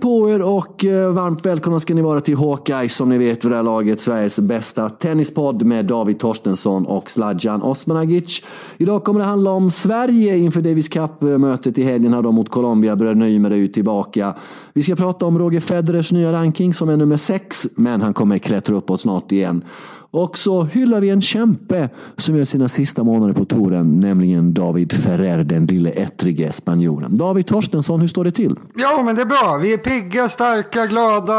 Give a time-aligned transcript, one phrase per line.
[0.00, 3.44] Hej på er och eh, varmt välkomna ska ni vara till Hawkeye som ni vet
[3.44, 8.42] vid det här laget Sveriges bästa tennispodd med David Torstensson och Sladjan Osmanagic.
[8.78, 12.96] Idag kommer det handla om Sverige inför Davis Cup-mötet i helgen här då mot Colombia.
[12.96, 14.34] Bröderna Ymer är ju tillbaka.
[14.72, 18.38] Vi ska prata om Roger Federers nya ranking som är nummer sex, men han kommer
[18.38, 19.64] klättra uppåt snart igen.
[20.12, 24.92] Och så hyllar vi en kämpe som gör sina sista månader på touren, nämligen David
[24.92, 27.18] Ferrer, den lille ettrige spanjoren.
[27.18, 28.56] David Torstensson, hur står det till?
[28.74, 29.58] Ja, men det är bra.
[29.62, 31.32] Vi är pigga, starka, glada,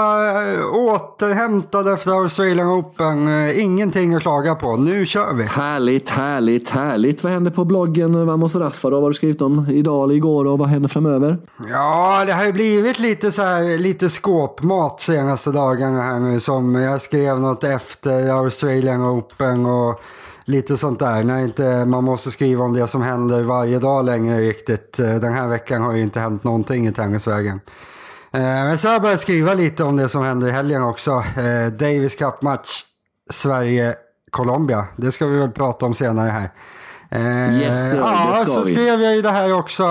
[0.53, 3.27] äh, återhämtade efter Australian Open.
[3.27, 4.77] Äh, ingenting att klaga på.
[4.77, 5.44] Nu kör vi.
[5.44, 7.23] Härligt, härligt, härligt.
[7.23, 8.95] Vad händer på bloggen Vamos Raffa då?
[8.95, 11.38] Vad har du skrivit om idag eller igår och vad händer framöver?
[11.69, 16.39] Ja, det har ju blivit lite så här, lite skåpmat senaste dagarna här nu.
[16.39, 20.02] Som jag skrev något efter Australian Australian Open och
[20.45, 21.23] lite sånt där.
[21.23, 25.00] När inte man måste skriva om det som händer varje dag längre riktigt.
[25.00, 27.62] Eh, den här veckan har ju inte hänt någonting i tennisvägen.
[28.31, 31.12] Eh, men så har jag börjat skriva lite om det som händer i helgen också.
[31.12, 32.84] Eh, Davis Cup-match
[33.30, 34.86] Sverige-Colombia.
[34.96, 36.52] Det ska vi väl prata om senare här.
[37.52, 39.84] Yes, ja, så skrev jag ju det här också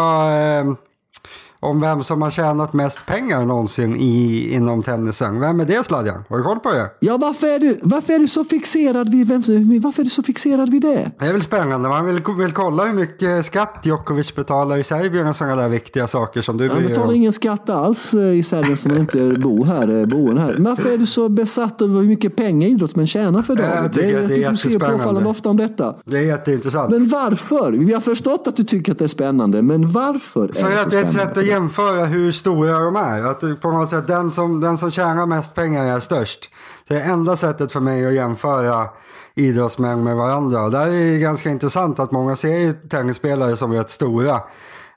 [1.60, 5.40] om vem som har tjänat mest pengar någonsin i, inom tennisen.
[5.40, 6.24] Vem är det Sladjan?
[6.28, 6.90] Har du koll på det?
[7.00, 9.42] Ja, varför är du, varför är du så fixerad vid vem,
[9.82, 11.10] varför är du så fixerad vid det?
[11.18, 11.88] Det är väl spännande.
[11.88, 16.08] Man vill, vill kolla hur mycket skatt Djokovic betalar i Serbien och sådana där viktiga
[16.08, 20.00] saker som du Han betalar ingen skatt alls eh, i Serbien som inte bor här,
[20.00, 20.56] eh, boende här.
[20.58, 23.70] Varför är du så besatt av hur mycket pengar idrottsmän tjänar för dagen?
[23.82, 25.94] Jag tycker det, är, det är Du skriver påfallande ofta om detta.
[26.04, 26.90] Det är jätteintressant.
[26.90, 27.72] Men varför?
[27.72, 30.48] Vi har förstått att du tycker att det är spännande, men varför?
[30.48, 33.22] För är det att det är ett sätt att jämföra hur stora de är.
[33.22, 36.50] Att på något sätt den som, den som tjänar mest pengar är störst.
[36.88, 38.88] Det är enda sättet för mig att jämföra
[39.34, 40.62] idrottsmän med varandra.
[40.62, 44.40] Och där är det ganska intressant att många ser tennisspelare som rätt stora.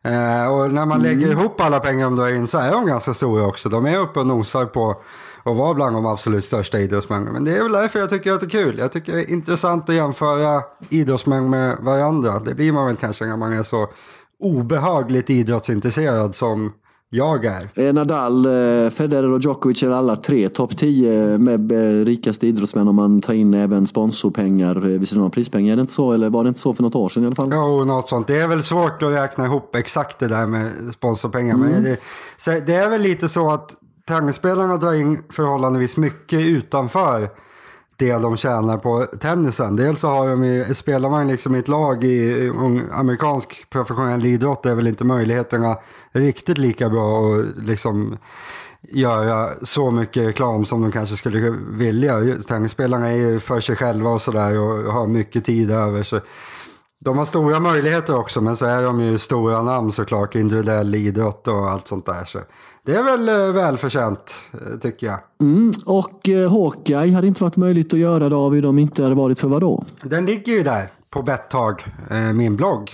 [0.04, 1.02] Eh, och när man mm.
[1.02, 3.70] lägger ihop alla pengar de drar in så är de ganska stora också.
[3.70, 5.02] De är uppe och nosar på
[5.44, 7.34] att vara bland de absolut största idrottsmännen.
[7.34, 8.78] Men det är väl därför jag tycker att det är kul.
[8.78, 12.40] Jag tycker det är intressant att jämföra idrottsmän med varandra.
[12.40, 13.88] Det blir man väl kanske när man är så
[14.40, 16.72] obehagligt idrottsintresserad som
[17.14, 17.70] jag är.
[17.76, 22.88] Eh, Nadal, eh, Federer och Djokovic är alla tre topp 10 med eh, rikaste idrottsmän
[22.88, 25.72] om man tar in även sponsorpengar vid sidan av prispengar.
[25.72, 26.12] Är det inte så?
[26.12, 27.50] Eller var det inte så för något år sedan i alla fall?
[27.52, 28.28] Jo, något sånt.
[28.28, 31.56] Det är väl svårt att räkna ihop exakt det där med sponsorpengar.
[31.56, 31.70] Mm.
[31.72, 33.76] Men det, det är väl lite så att
[34.08, 37.30] tennisspelarna drar in förhållandevis mycket utanför
[37.98, 39.76] det de tjänar på tennisen.
[39.76, 42.52] Dels så har de ju, spelar man liksom i ett lag i
[42.92, 45.78] amerikansk professionell idrott är väl inte möjligheterna
[46.12, 48.18] riktigt lika bra att liksom
[48.82, 52.38] göra så mycket reklam som de kanske skulle vilja.
[52.48, 56.04] Tennisspelarna är ju för sig själva och sådär och har mycket tid över.
[56.04, 56.20] Så
[57.04, 61.48] de har stora möjligheter också men så är de ju stora namn såklart, individuell idrott
[61.48, 62.26] och allt sånt där.
[62.26, 62.40] Så
[62.86, 65.20] det är väl eh, välförtjänt eh, tycker jag.
[65.42, 69.40] Mm, och eh, Hawkeye hade inte varit möjligt att göra David om inte hade varit
[69.40, 69.86] för vadå?
[70.04, 72.92] Den ligger ju där på Bettag, eh, min blogg.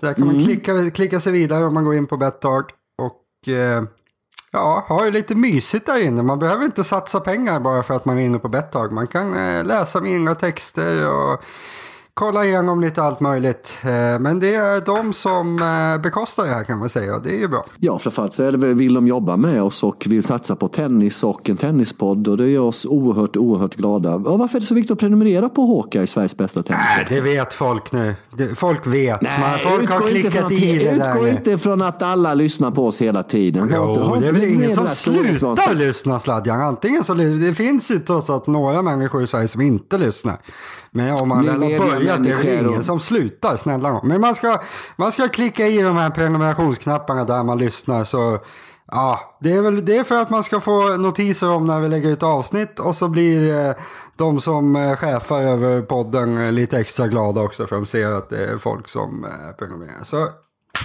[0.00, 0.36] Där kan mm.
[0.36, 2.64] man klicka, klicka sig vidare om man går in på Bettag.
[2.98, 3.82] Och eh,
[4.52, 6.22] ja, har ju lite mysigt där inne.
[6.22, 8.92] Man behöver inte satsa pengar bara för att man är inne på Bettag.
[8.92, 9.32] Man kan
[9.66, 11.42] läsa mina texter och
[12.14, 13.78] kolla igenom lite allt möjligt.
[13.82, 17.30] Eh, men det är de som eh, bekostar det här kan man säga och det
[17.30, 17.64] är ju bra.
[17.78, 21.24] Ja, framförallt så är det, vill de jobba med oss och vill satsa på tennis
[21.24, 24.14] och en tennispodd och det gör oss oerhört, oerhört glada.
[24.14, 26.84] Och varför är det så viktigt att prenumerera på Håka i Sveriges bästa tennis?
[26.96, 28.14] Nej, det vet folk nu.
[28.54, 29.22] Folk vet.
[29.22, 31.16] Nej, Man, folk har klickat i det där.
[31.16, 33.72] Utgå inte från att alla lyssnar på oss hela tiden.
[33.74, 36.60] Jo, det är väl ingen som slutar lyssna Sladjan.
[36.60, 40.38] Antingen så det finns ju trots allt några människor i Sverige som inte lyssnar.
[40.94, 42.84] Men om man väl har börjat, det är väl ingen och...
[42.84, 44.62] som slutar, snälla Men man ska,
[44.96, 48.04] man ska klicka i de här prenumerationsknapparna där man lyssnar.
[48.04, 48.38] Så
[48.86, 51.88] ja, det är väl det är för att man ska få notiser om när vi
[51.88, 52.80] lägger ut avsnitt.
[52.80, 53.74] Och så blir eh,
[54.16, 57.66] de som eh, chefar över podden eh, lite extra glada också.
[57.66, 60.02] För de ser att det är folk som eh, prenumererar.
[60.02, 60.28] Så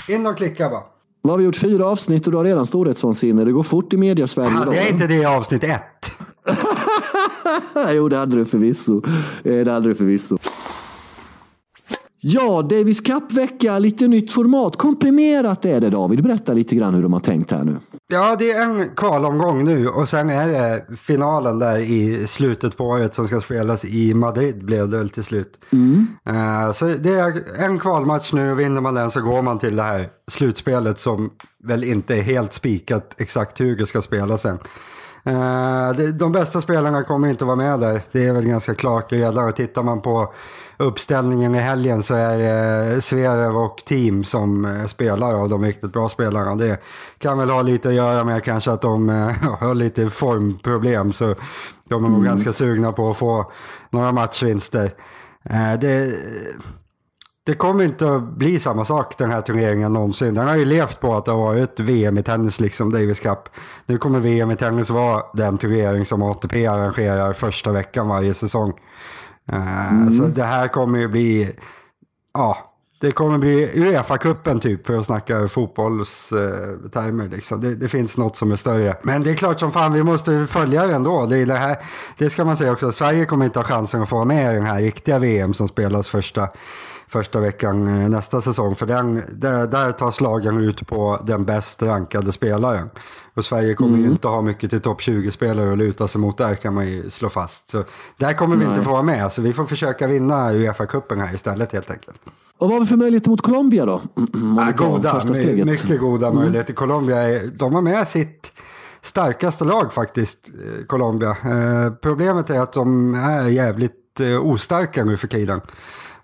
[0.08, 0.97] in och klicka bara.
[1.28, 3.46] Nu har vi gjort fyra avsnitt och du har redan storhetsvansinne.
[3.46, 4.50] Det går fort i media-Sverige.
[4.50, 6.12] Hade jag inte det i avsnitt ett?
[7.96, 9.02] jo, det hade du förvisso.
[9.44, 10.38] Eh, det hade du förvisso.
[12.20, 14.76] Ja, Davis Cup-vecka, lite nytt format.
[14.76, 16.24] Komprimerat är det David.
[16.24, 17.78] Berätta lite grann hur de har tänkt här nu.
[18.10, 22.86] Ja, det är en kvalomgång nu och sen är det finalen där i slutet på
[22.86, 25.60] året som ska spelas i Madrid blev det väl till slut.
[25.70, 26.08] Mm.
[26.30, 29.76] Uh, så det är en kvalmatch nu och vinner man den så går man till
[29.76, 31.32] det här slutspelet som
[31.64, 34.60] väl inte är helt spikat exakt hur det ska spelas sen.
[35.28, 38.02] Eh, de bästa spelarna kommer inte vara med där.
[38.12, 39.54] Det är väl ganska klart redan.
[39.54, 40.34] Tittar man på
[40.78, 45.94] uppställningen i helgen så är det Zverev och team som eh, spelar av de riktigt
[45.94, 46.56] bra spelarna.
[46.56, 46.82] Det
[47.18, 49.10] kan väl ha lite att göra med kanske att de
[49.60, 51.14] har lite formproblem.
[51.14, 51.36] Så
[51.90, 52.26] de är nog mm.
[52.26, 53.52] ganska sugna på att få
[53.90, 54.92] några matchvinster.
[55.80, 56.14] Det
[57.48, 60.34] det kommer inte att bli samma sak den här turneringen någonsin.
[60.34, 63.50] Den har ju levt på att det har varit VM i tennis, liksom Davis Cup.
[63.86, 68.74] Nu kommer VM i tennis vara den turnering som ATP arrangerar första veckan varje säsong.
[69.52, 70.12] Eh, mm.
[70.12, 71.56] Så det här kommer ju bli,
[72.34, 72.58] ja,
[73.02, 77.24] det kommer bli Uefa-cupen typ för att snacka fotbollstermer.
[77.24, 77.62] Uh, liksom.
[77.62, 78.98] det, det, finns något som är större.
[79.04, 81.26] Men det är klart som fan, vi måste följa det ändå.
[81.26, 81.78] Det, det, här,
[82.18, 84.66] det ska man säga också, Sverige kommer inte ha chansen att få med i den
[84.66, 86.50] här riktiga VM som spelas första
[87.08, 88.76] första veckan eh, nästa säsong.
[88.76, 92.90] För den, där, där tar slagen ut på den bäst rankade spelaren.
[93.34, 94.06] Och Sverige kommer mm.
[94.06, 97.10] ju inte ha mycket till topp 20-spelare att luta sig mot där kan man ju
[97.10, 97.70] slå fast.
[97.70, 97.84] Så
[98.18, 98.74] där kommer vi Nej.
[98.74, 102.22] inte få vara med, så vi får försöka vinna Uefa-cupen här istället helt enkelt.
[102.58, 104.02] Och vad har vi för möjligheter mot Colombia då?
[104.58, 105.22] Ja, goda,
[105.66, 106.40] mycket goda mm.
[106.40, 106.74] möjligheter.
[106.74, 108.52] Colombia, är, de har med sitt
[109.02, 111.30] starkaste lag faktiskt, eh, Colombia.
[111.30, 115.62] Eh, problemet är att de är jävligt eh, ostarka nu för tiden.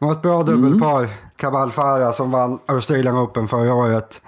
[0.04, 1.00] De har ett bra dubbelpar.
[1.00, 1.10] Mm.
[1.36, 4.22] Cabal Farah som vann Australian Open förra året.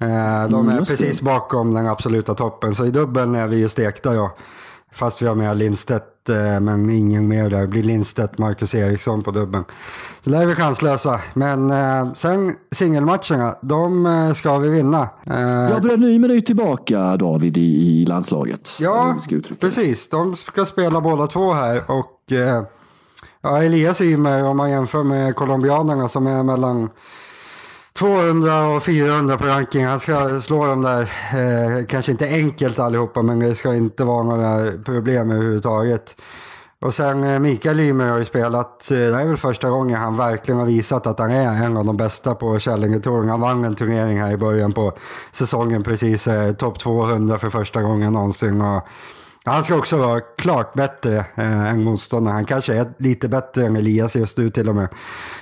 [0.00, 0.08] Eh,
[0.50, 1.24] de är mm, precis det.
[1.24, 2.74] bakom den absoluta toppen.
[2.74, 4.30] Så i dubbeln är vi ju stekta då.
[4.92, 7.60] Fast vi har med Lindstedt, eh, men ingen mer där.
[7.60, 9.64] Det blir Lindstedt, Marcus Eriksson på dubbeln.
[10.20, 11.20] Så där är vi chanslösa.
[11.34, 15.08] Men eh, sen singelmatcherna, de ska vi vinna.
[15.24, 18.70] Ja, Bröd Nyman är ju tillbaka David i, landslaget.
[18.80, 19.16] Ja,
[19.60, 20.08] precis.
[20.08, 22.32] De ska spela båda två här och
[23.44, 26.90] Ja, Elias Ymer om man jämför med colombianerna som är mellan
[27.92, 29.86] 200 och 400 på ranking.
[29.86, 34.22] Han ska slå dem där, eh, kanske inte enkelt allihopa, men det ska inte vara
[34.22, 36.16] några problem överhuvudtaget.
[36.80, 40.16] Och sen eh, Mikael Ymer har ju spelat, eh, det är väl första gången han
[40.16, 43.28] verkligen har visat att han är en av de bästa på Källingetouren.
[43.28, 44.92] Han vann en turnering här i början på
[45.32, 48.62] säsongen precis, eh, topp 200 för första gången någonsin.
[48.62, 48.82] Och
[49.44, 52.36] han ska också vara klart bättre eh, än motståndaren.
[52.36, 54.88] Han kanske är lite bättre än Elias just nu till och med.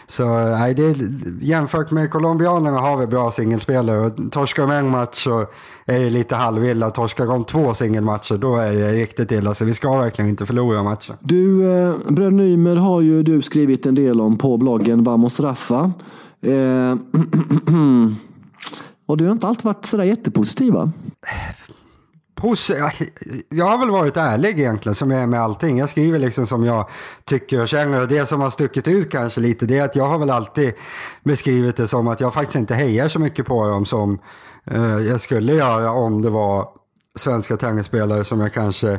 [0.07, 0.97] Så nej, det är,
[1.41, 4.11] jämfört med colombianerna har vi bra singelspelare.
[4.31, 5.47] Torskar de en match så
[5.87, 6.91] är det lite halvilla.
[6.91, 9.55] Torskar de två singelmatcher då är det riktigt illa.
[9.55, 11.17] Så vi ska verkligen inte förlora matchen.
[11.21, 15.93] Du, eh, Bröd Nymer har ju du skrivit en del om på bloggen Vamos Raffa.
[16.43, 16.53] Eh,
[19.07, 20.93] och du har inte alltid varit sådär jättepositiv va?
[23.49, 25.79] Jag har väl varit ärlig egentligen som jag är med allting.
[25.79, 26.89] Jag skriver liksom som jag
[27.25, 28.01] tycker och känner.
[28.01, 30.73] Och det som har stuckit ut kanske lite det är att jag har väl alltid
[31.25, 34.19] beskrivit det som att jag faktiskt inte hejar så mycket på dem som
[34.65, 36.69] eh, jag skulle göra om det var
[37.19, 38.99] svenska tennisspelare som jag kanske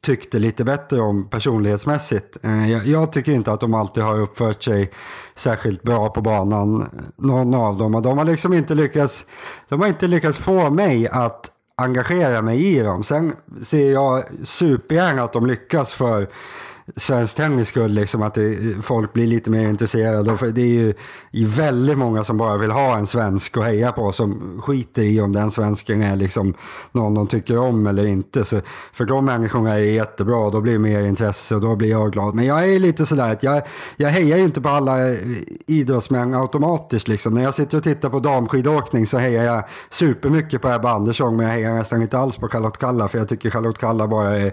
[0.00, 2.36] tyckte lite bättre om personlighetsmässigt.
[2.42, 4.90] Eh, jag, jag, tycker inte att de alltid har uppfört sig
[5.34, 6.86] särskilt bra på banan, eh,
[7.16, 7.94] någon av dem.
[7.94, 9.26] Och de har liksom inte lyckats,
[9.68, 13.04] de har inte lyckats få mig att engagera mig i dem.
[13.04, 16.28] Sen ser jag supergärna att de lyckas för
[16.96, 20.52] svensk tennis skull, liksom, att det, folk blir lite mer intresserade.
[20.52, 20.94] det är
[21.30, 25.20] ju väldigt många som bara vill ha en svensk att heja på som skiter i
[25.20, 26.54] om den svensken är liksom
[26.92, 28.44] någon de tycker om eller inte.
[28.44, 28.60] Så
[28.92, 32.12] för de människorna är det jättebra, då blir det mer intresse och då blir jag
[32.12, 32.34] glad.
[32.34, 33.62] Men jag är lite sådär att jag,
[33.96, 35.18] jag hejar ju inte på alla eh,
[35.66, 37.08] idrottsmän automatiskt.
[37.08, 37.34] Liksom.
[37.34, 41.46] När jag sitter och tittar på damskidåkning så hejar jag supermycket på Ebba Andersson men
[41.46, 44.52] jag hejar nästan inte alls på Charlotte Kalla för jag tycker Charlotte Kalla bara är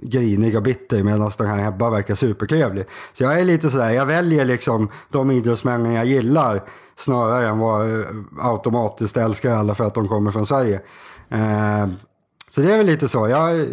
[0.00, 2.84] grinig och bitter medan den här Ebba verkar supertrevlig.
[3.12, 6.62] Så jag är lite sådär, jag väljer liksom de idrottsmännen jag gillar
[6.96, 8.06] snarare än vad eh,
[8.38, 10.80] automatiskt älskar alla för att de kommer från Sverige.
[11.28, 11.86] Eh,
[12.50, 13.28] så det är väl lite så.
[13.28, 13.66] Jag, eh,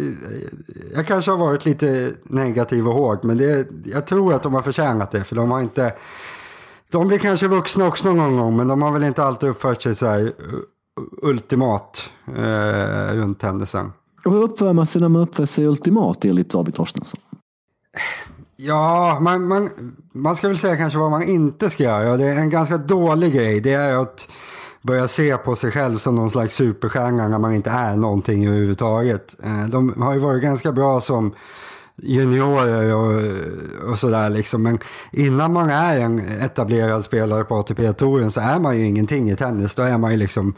[0.94, 4.62] jag kanske har varit lite negativ och hård, men det, jag tror att de har
[4.62, 5.94] förtjänat det, för de har inte...
[6.90, 9.94] De blir kanske vuxna också någon gång, men de har väl inte alltid uppfört sig
[9.94, 10.32] så här eh,
[11.22, 13.92] ultimat eh, runt händelsen.
[14.24, 17.20] Och hur uppför man sig när man uppför sig ultimat enligt David Torstensson?
[18.56, 19.70] Ja, man, man,
[20.12, 22.16] man ska väl säga kanske vad man inte ska göra.
[22.16, 23.60] Det är en ganska dålig grej.
[23.60, 24.28] Det är att
[24.82, 29.36] börja se på sig själv som någon slags superstjärna när man inte är någonting överhuvudtaget.
[29.44, 31.34] Eh, de har ju varit ganska bra som
[31.96, 34.62] juniorer och, och sådär liksom.
[34.62, 34.78] Men
[35.12, 39.74] innan man är en etablerad spelare på ATP-touren så är man ju ingenting i tennis.
[39.74, 40.54] Då är man ju liksom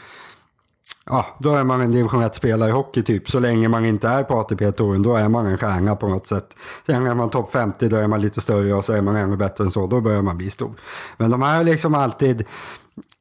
[1.10, 3.30] Ja, då är man en division 1-spelare i hockey typ.
[3.30, 6.56] Så länge man inte är på ATP-touren, då är man en stjärna på något sätt.
[6.86, 9.36] Sen är man topp 50, då är man lite större och så är man ännu
[9.36, 10.72] bättre än så, då börjar man bli stor.
[11.16, 12.44] Men de har liksom alltid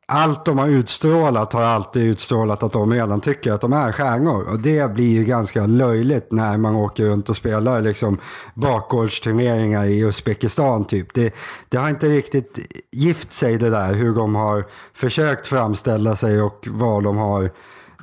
[0.08, 4.44] allt de har utstrålat har alltid utstrålat att de redan tycker att de är stjärnor.
[4.50, 8.18] Och det blir ju ganska löjligt när man åker runt och spelar liksom
[8.54, 11.14] bakgårdsturneringar i Uzbekistan typ.
[11.14, 11.34] Det,
[11.70, 12.60] det har inte riktigt
[12.92, 17.52] gift sig det där hur de har försökt framställa sig och vad de har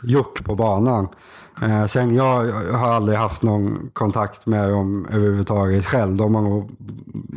[0.03, 1.09] Juck på banan.
[1.63, 6.17] Eh, sen jag har aldrig haft någon kontakt med dem överhuvudtaget själv.
[6.17, 6.71] De har nog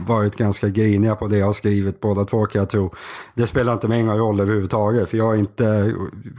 [0.08, 2.92] varit ganska griniga på det jag har skrivit båda två kan jag tro.
[3.34, 5.96] Det spelar inte mig någon roll överhuvudtaget för jag är inte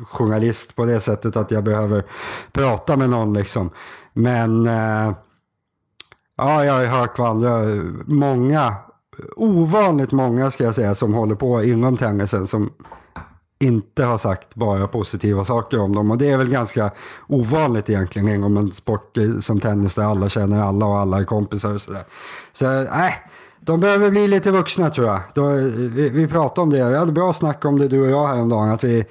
[0.07, 2.05] journalist på det sättet att jag behöver
[2.53, 3.71] prata med någon liksom.
[4.13, 5.13] Men eh,
[6.37, 7.63] ja, jag har hört vad andra,
[8.07, 8.75] många,
[9.37, 12.71] ovanligt många ska jag säga som håller på inom tennisen som
[13.59, 16.11] inte har sagt bara positiva saker om dem.
[16.11, 16.91] Och det är väl ganska
[17.27, 21.75] ovanligt egentligen inom en sport som tennis där alla känner alla och alla är kompisar
[21.75, 22.05] och sådär.
[22.53, 25.21] Så nej, äh, de behöver bli lite vuxna tror jag.
[25.35, 28.27] Då, vi, vi pratade om det, vi hade bra snack om det du och jag
[28.27, 28.71] häromdagen.
[28.71, 29.05] Att vi, eh,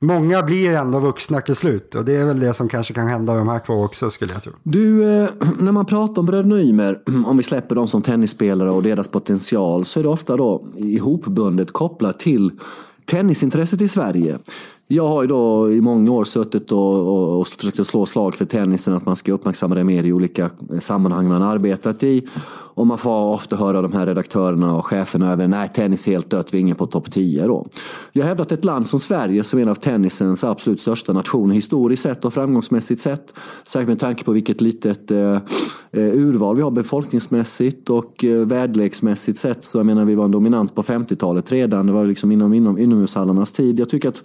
[0.00, 3.34] Många blir ändå vuxna till slut och det är väl det som kanske kan hända
[3.34, 4.52] de här två också skulle jag tro.
[4.62, 5.28] Du, eh,
[5.58, 9.84] när man pratar om bröderna Ymer, om vi släpper dem som tennisspelare och deras potential
[9.84, 12.50] så är det ofta då ihopbundet kopplat till
[13.06, 14.38] tennisintresset i Sverige.
[14.88, 18.44] Jag har ju då i många år suttit och, och, och försökt slå slag för
[18.44, 22.28] tennisen, att man ska uppmärksamma det mer i olika sammanhang man arbetat i.
[22.76, 26.30] Och man får ofta höra de här redaktörerna och cheferna över, nej tennis är helt
[26.30, 27.66] dött, vi är ingen på topp 10 då.
[28.12, 31.54] Jag hävdar att ett land som Sverige som är en av tennisens absolut största nationer
[31.54, 33.32] historiskt sett och framgångsmässigt sett,
[33.64, 35.40] särskilt med tanke på vilket litet eh, eh
[35.96, 39.64] Eh, urval vi har befolkningsmässigt och eh, väderleksmässigt sett.
[39.64, 42.78] Så jag menar vi var en dominant på 50-talet redan, det var liksom inom, inom
[42.78, 43.80] inomhushallarnas tid.
[43.80, 44.22] Jag tycker att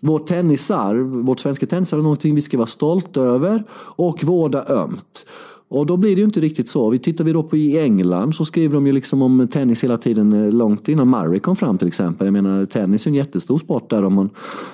[0.00, 5.26] vårt tennisarv, vårt svenska tennisarv är någonting vi ska vara stolta över och vårda ömt.
[5.72, 6.90] Och då blir det ju inte riktigt så.
[6.90, 9.98] Vi tittar vi då på i England så skriver de ju liksom om tennis hela
[9.98, 12.26] tiden eh, långt innan Murray kom fram till exempel.
[12.26, 14.30] Jag menar tennis är en jättestor sport där om man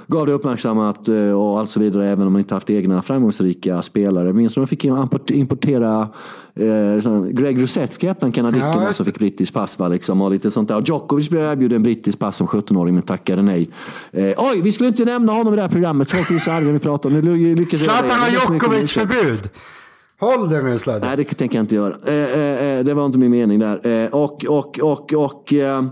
[0.07, 3.83] gav det uppmärksammat eh, och allt så vidare även om man inte haft egna framgångsrika
[3.83, 4.27] spelare.
[4.27, 4.85] Jag minns när de fick
[5.31, 6.09] importera
[6.55, 10.51] eh, Greg Rusetski hette han kanadicken ja, som fick brittisk pass va, liksom, och lite
[10.51, 10.77] sånt där.
[10.77, 13.69] Och Djokovic blev erbjuden en brittisk pass som 17-åring men tackade nej.
[14.13, 16.11] Eh, oj, vi skulle inte nämna honom i det här programmet.
[16.11, 17.21] Folk är så arga vi pratar om.
[17.21, 19.51] Nu lyckas Zlatan har Djokovic-förbud.
[20.21, 21.09] Håll dig nu Sladden.
[21.09, 21.97] Nej, det tänker jag inte göra.
[22.07, 23.87] Eh, eh, eh, det var inte min mening där.
[23.87, 25.83] Eh, och, och, och, och eh,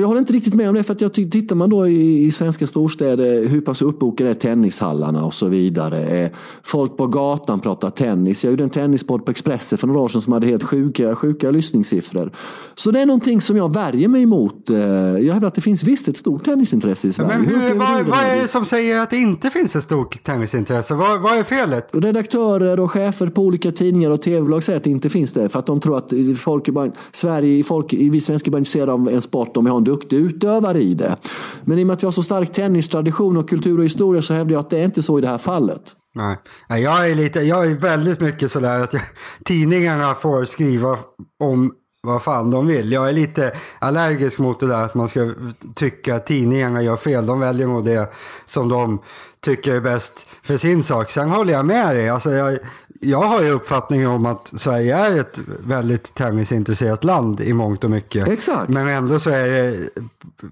[0.00, 1.88] och jag håller inte riktigt med om det för att jag tycker, tittar man då
[1.88, 6.00] i, i svenska storstäder hur pass uppbokade är tennishallarna och så vidare.
[6.00, 6.30] Eh,
[6.62, 8.44] folk på gatan pratar tennis.
[8.44, 11.50] Jag gjorde en tennispodd på Expressen för några år sedan som hade helt sjuka, sjuka
[11.50, 12.32] lyssningssiffror.
[12.74, 14.70] Så det är någonting som jag värjer mig emot.
[14.70, 17.38] Eh, jag hävdar att det finns visst ett stort tennisintresse i Sverige.
[17.38, 20.94] Men hur, vad, vad är det som säger att det inte finns ett stort tennisintresse?
[20.94, 21.88] Vad, vad är felet?
[21.92, 25.48] Redaktörer och chefer på olika tidningar och tv-bolag säger att det inte finns det.
[25.48, 26.68] För att de tror att folk
[27.12, 30.16] Sverige, folk, vi svenskar är bara intresserade av en sport om vi har en duktig
[30.16, 31.16] utövare i det.
[31.64, 34.34] Men i och med att vi har så stark tennistradition och kultur och historia så
[34.34, 35.82] hävdar jag att det är inte så i det här fallet.
[36.14, 39.02] Nej, jag är, lite, jag är väldigt mycket sådär att jag,
[39.44, 40.98] tidningarna får skriva
[41.42, 42.92] om vad fan de vill.
[42.92, 45.32] Jag är lite allergisk mot det där att man ska
[45.74, 47.26] tycka att tidningarna gör fel.
[47.26, 48.12] De väljer nog det
[48.44, 48.98] som de
[49.40, 51.10] tycker är bäst för sin sak.
[51.10, 52.08] Sen håller jag med dig.
[52.08, 52.58] Alltså jag,
[53.00, 57.90] jag har ju uppfattningen om att Sverige är ett väldigt tennisintresserat land i mångt och
[57.90, 58.28] mycket.
[58.28, 58.68] Exakt.
[58.68, 59.88] Men ändå så är det,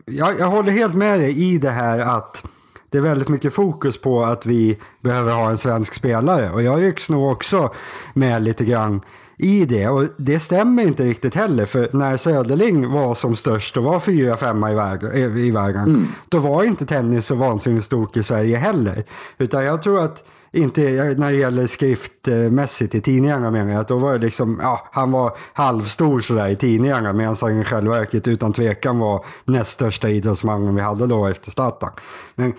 [0.04, 2.42] jag, jag håller helt med dig i det här att
[2.90, 6.50] det är väldigt mycket fokus på att vi behöver ha en svensk spelare.
[6.50, 7.74] Och jag rycks nog också
[8.14, 9.00] med lite grann
[9.38, 9.88] i det.
[9.88, 11.66] Och det stämmer inte riktigt heller.
[11.66, 15.02] För när Söderling var som störst och var fyra, femma i, väg,
[15.38, 15.82] i världen.
[15.82, 16.06] Mm.
[16.28, 19.04] Då var inte tennis så vansinnigt stort i Sverige heller.
[19.38, 20.80] Utan jag tror att inte
[21.18, 23.80] när det gäller skriftmässigt i tidningarna menar jag.
[23.80, 27.64] Att då var det liksom, ja, han var halvstor sådär i tidningarna medan han i
[27.64, 31.90] själva verket utan tvekan var näst största idrottsmannen vi hade då efter Zlatan.
[32.34, 32.52] Men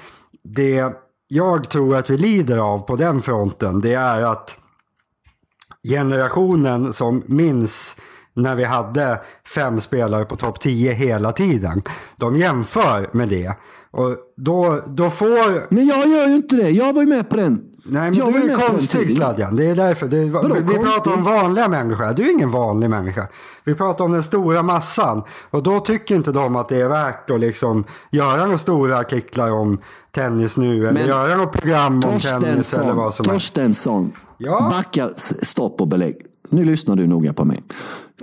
[0.43, 0.93] det
[1.27, 4.58] jag tror att vi lider av på den fronten det är att
[5.87, 7.95] generationen som minns
[8.33, 9.21] när vi hade
[9.55, 11.81] fem spelare på topp 10 hela tiden.
[12.15, 13.53] De jämför med det.
[13.91, 15.73] Och då, då får...
[15.73, 16.69] Men jag gör ju inte det.
[16.69, 17.68] Jag var ju med på den.
[17.91, 19.55] Nej, men jag du är konstig Sladjan.
[19.55, 20.07] Det är därför.
[20.07, 20.83] Det, vi konstig?
[20.83, 22.13] pratar om vanliga människor.
[22.13, 23.27] Du är ingen vanlig människa.
[23.63, 25.23] Vi pratar om den stora massan.
[25.49, 29.51] Och då tycker inte de att det är värt att liksom göra några stora artiklar
[29.51, 29.79] om
[30.11, 30.77] tennis nu.
[30.77, 33.53] Eller men göra något program om tennis eller vad som helst.
[33.55, 34.11] Torstensson.
[34.37, 34.69] Ja?
[34.71, 35.09] Backa,
[35.41, 36.15] stopp och belägg.
[36.49, 37.63] Nu lyssnar du noga på mig.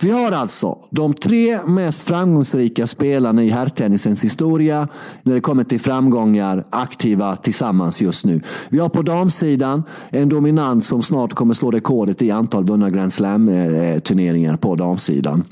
[0.01, 4.89] Vi har alltså de tre mest framgångsrika spelarna i herrtennisens historia
[5.23, 8.41] när det kommer till framgångar aktiva tillsammans just nu.
[8.69, 13.13] Vi har på damsidan en dominant som snart kommer slå rekordet i antal vunna Grand
[13.13, 15.45] Slam-turneringar eh, eh, på damsidan.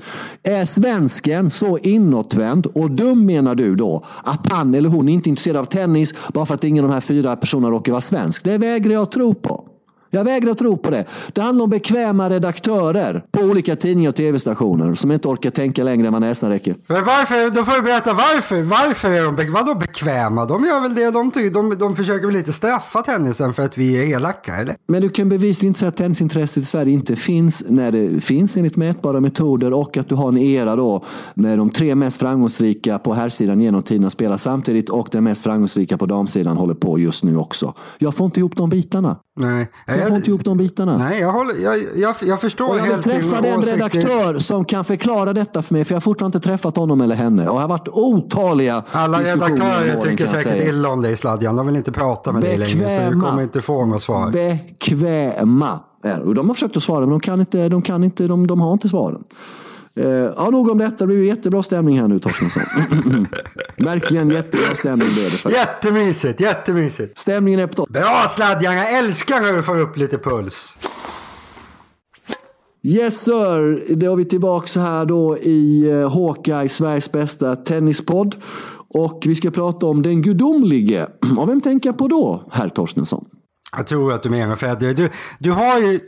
[0.42, 5.30] Är svensken så inåtvänd och dum menar du då att han eller hon inte är
[5.30, 8.44] intresserad av tennis bara för att ingen av de här fyra personerna råkar vara svensk?
[8.44, 9.73] Det vägrar jag tro på.
[10.14, 11.04] Jag vägrar tro på det.
[11.32, 16.06] Det handlar om bekväma redaktörer på olika tidningar och tv-stationer som inte orkar tänka längre
[16.06, 16.76] än vad näsan räcker.
[16.86, 17.50] Men varför?
[17.50, 18.62] Då får du berätta varför.
[18.62, 20.44] Varför är de be vadå bekväma?
[20.44, 21.50] De gör väl det de tycker.
[21.50, 24.76] De, de försöker väl inte straffa tennisen för att vi är elaka, eller?
[24.86, 28.56] Men du kan bevisligen inte säga att tennisintresset i Sverige inte finns när det finns
[28.56, 31.04] enligt mätbara metoder och att du har en era då
[31.34, 35.98] med de tre mest framgångsrika på herrsidan genom tiden spelar samtidigt och den mest framgångsrika
[35.98, 37.74] på damsidan håller på just nu också.
[37.98, 39.16] Jag får inte ihop de bitarna.
[39.36, 39.70] Nej.
[39.86, 40.98] Jag får inte ihop de bitarna.
[40.98, 44.84] Nej, jag, håller, jag, jag, jag förstår och jag vill träffa den redaktör som kan
[44.84, 45.84] förklara detta för mig.
[45.84, 47.48] För jag har fortfarande inte träffat honom eller henne.
[47.48, 50.68] Och jag har varit otaliga Alla redaktörer tycker säkert säga.
[50.68, 51.56] illa om dig Sladjan.
[51.56, 52.64] De vill inte prata med Bekväma.
[52.64, 53.06] dig längre.
[53.06, 54.30] Så du kommer inte få något svar.
[54.30, 55.80] Bekväma.
[56.24, 57.68] Och de har försökt att svara men de kan inte.
[57.68, 59.24] De, kan inte, de, de har inte svaren.
[60.00, 60.96] Uh, ja, nog om detta.
[60.96, 62.62] Det blir jättebra stämning här nu Torstensson.
[63.76, 65.30] Verkligen jättebra stämning blev det.
[65.30, 65.56] Faktiskt.
[65.56, 67.18] Jättemysigt, jättemysigt.
[67.18, 67.88] Stämningen är på topp.
[67.88, 70.76] Bra Sladjan, jag älskar när du får upp lite puls.
[72.82, 78.36] Yes sir, då är vi tillbaka här då i uh, Hawkeye, Sveriges bästa tennispodd.
[78.88, 81.06] Och vi ska prata om den gudomlige.
[81.38, 83.24] Och vem tänker jag på då, herr Torstensson?
[83.76, 84.94] Jag tror att du menar Federer.
[84.94, 86.00] Du, du har ju,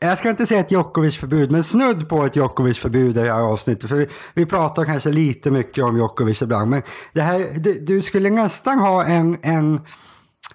[0.00, 3.90] jag ska inte säga ett Djokovic-förbud, men snudd på ett Djokovic-förbud i det här avsnittet.
[3.90, 8.02] För vi, vi pratar kanske lite mycket om Djokovic ibland, men det här, du, du
[8.02, 9.80] skulle nästan ha en, en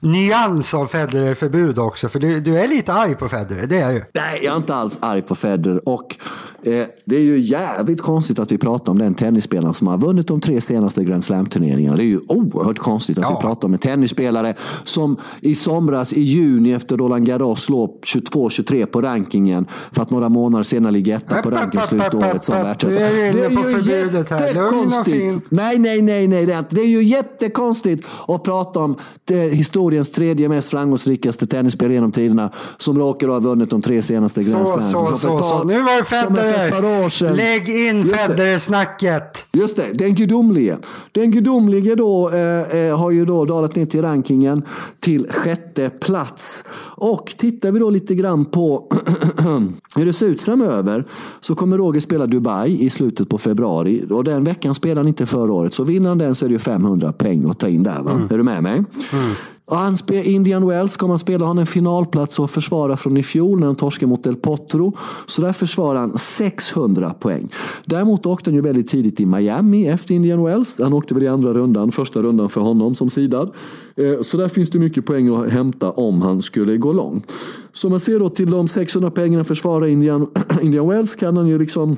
[0.06, 2.10] nyans av Federer-förbud också.
[2.10, 4.02] För du, du, är lite arg på Federer, det är ju.
[4.14, 5.90] Nej, jag är inte alls arg på Federer.
[5.90, 6.16] Och
[6.64, 10.28] eh, det är ju jävligt konstigt att vi pratar om den tennisspelaren som har vunnit
[10.28, 11.96] de tre senaste Grand Slam-turneringarna.
[11.98, 13.36] Det är ju oerhört konstigt att ja.
[13.36, 18.86] vi pratar om en tennisspelare som i somras i juni efter Roland Garros låg 22-23
[18.86, 22.94] på rankingen för att några månader senare ligga etta på ranken slutåret som världsetta.
[22.94, 25.52] Det är ju jättekonstigt.
[25.52, 26.76] Nej, nej, nej, nej, det är inte.
[26.76, 28.96] Det är ju jättekonstigt att prata om
[29.96, 34.68] historiens tredje mest framgångsrikaste tennisspelare genom tiderna som råkar ha vunnit de tre senaste Grand
[34.68, 34.92] Slams.
[34.92, 37.36] Så, så, så, så, Nu var det Federer.
[37.36, 39.46] Lägg in Federer-snacket.
[39.52, 40.78] Just det, den gudomlige.
[41.12, 44.64] Den gudomlige då eh, eh, har ju då dalat ner till rankingen
[45.00, 46.64] till sjätte plats.
[46.98, 48.88] Och tittar vi då lite grann på
[49.96, 51.06] hur det ser ut framöver
[51.42, 54.06] så kommer Roger spela Dubai i slutet på februari.
[54.10, 55.74] Och den veckan spelade han inte förra året.
[55.74, 58.02] Så vinner han den så är det ju 500 poäng att ta in där.
[58.02, 58.12] Va?
[58.12, 58.28] Mm.
[58.32, 58.84] Är du med mig?
[59.12, 59.32] Mm.
[59.68, 61.46] Och han spel, Indian Wells kommer han spela.
[61.46, 64.98] Han en finalplats och försvara från i fjol när han torskade mot El Potro.
[65.26, 67.50] Så där försvarar han 600 poäng.
[67.86, 70.80] Däremot åkte han ju väldigt tidigt i Miami efter Indian Wells.
[70.80, 73.52] Han åkte väl i andra rundan, första rundan för honom som sidad.
[73.96, 77.32] Eh, så där finns det mycket poäng att hämta om han skulle gå långt.
[77.74, 80.28] Så man ser då till de 600 poängen han försvarar Indian,
[80.62, 81.98] Indian Wells kan han ju liksom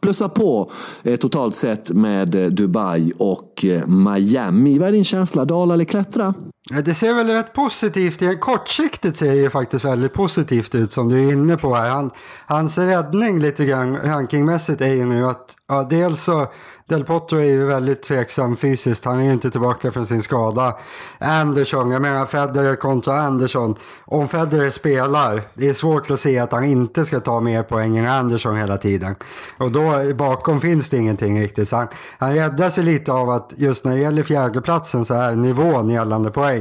[0.00, 0.70] Plussa på
[1.02, 4.78] eh, totalt sett med eh, Dubai och eh, Miami.
[4.78, 5.44] Vad är din känsla?
[5.44, 6.34] Dala eller klättra?
[6.70, 8.40] Det ser väl rätt positivt ut.
[8.40, 11.90] Kortsiktigt ser det ju faktiskt väldigt positivt ut som du är inne på här.
[11.90, 12.10] Han,
[12.46, 16.48] hans räddning lite grann rankingmässigt är ju nu att ja, dels så
[16.88, 19.04] Del Potro är ju väldigt tveksam fysiskt.
[19.04, 20.76] Han är ju inte tillbaka från sin skada.
[21.18, 23.74] Andersson, jag menar Federer kontra Andersson.
[24.04, 27.96] Om Federer spelar, det är svårt att se att han inte ska ta mer poäng
[27.96, 29.14] än Andersson hela tiden.
[29.58, 31.68] Och då bakom finns det ingenting riktigt.
[31.68, 35.36] Så han, han räddar sig lite av att just när det gäller fjärdeplatsen så är
[35.36, 36.53] nivån gällande poäng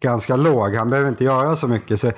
[0.00, 0.74] ganska låg.
[0.74, 2.00] Han behöver inte göra så mycket.
[2.00, 2.14] Så eh,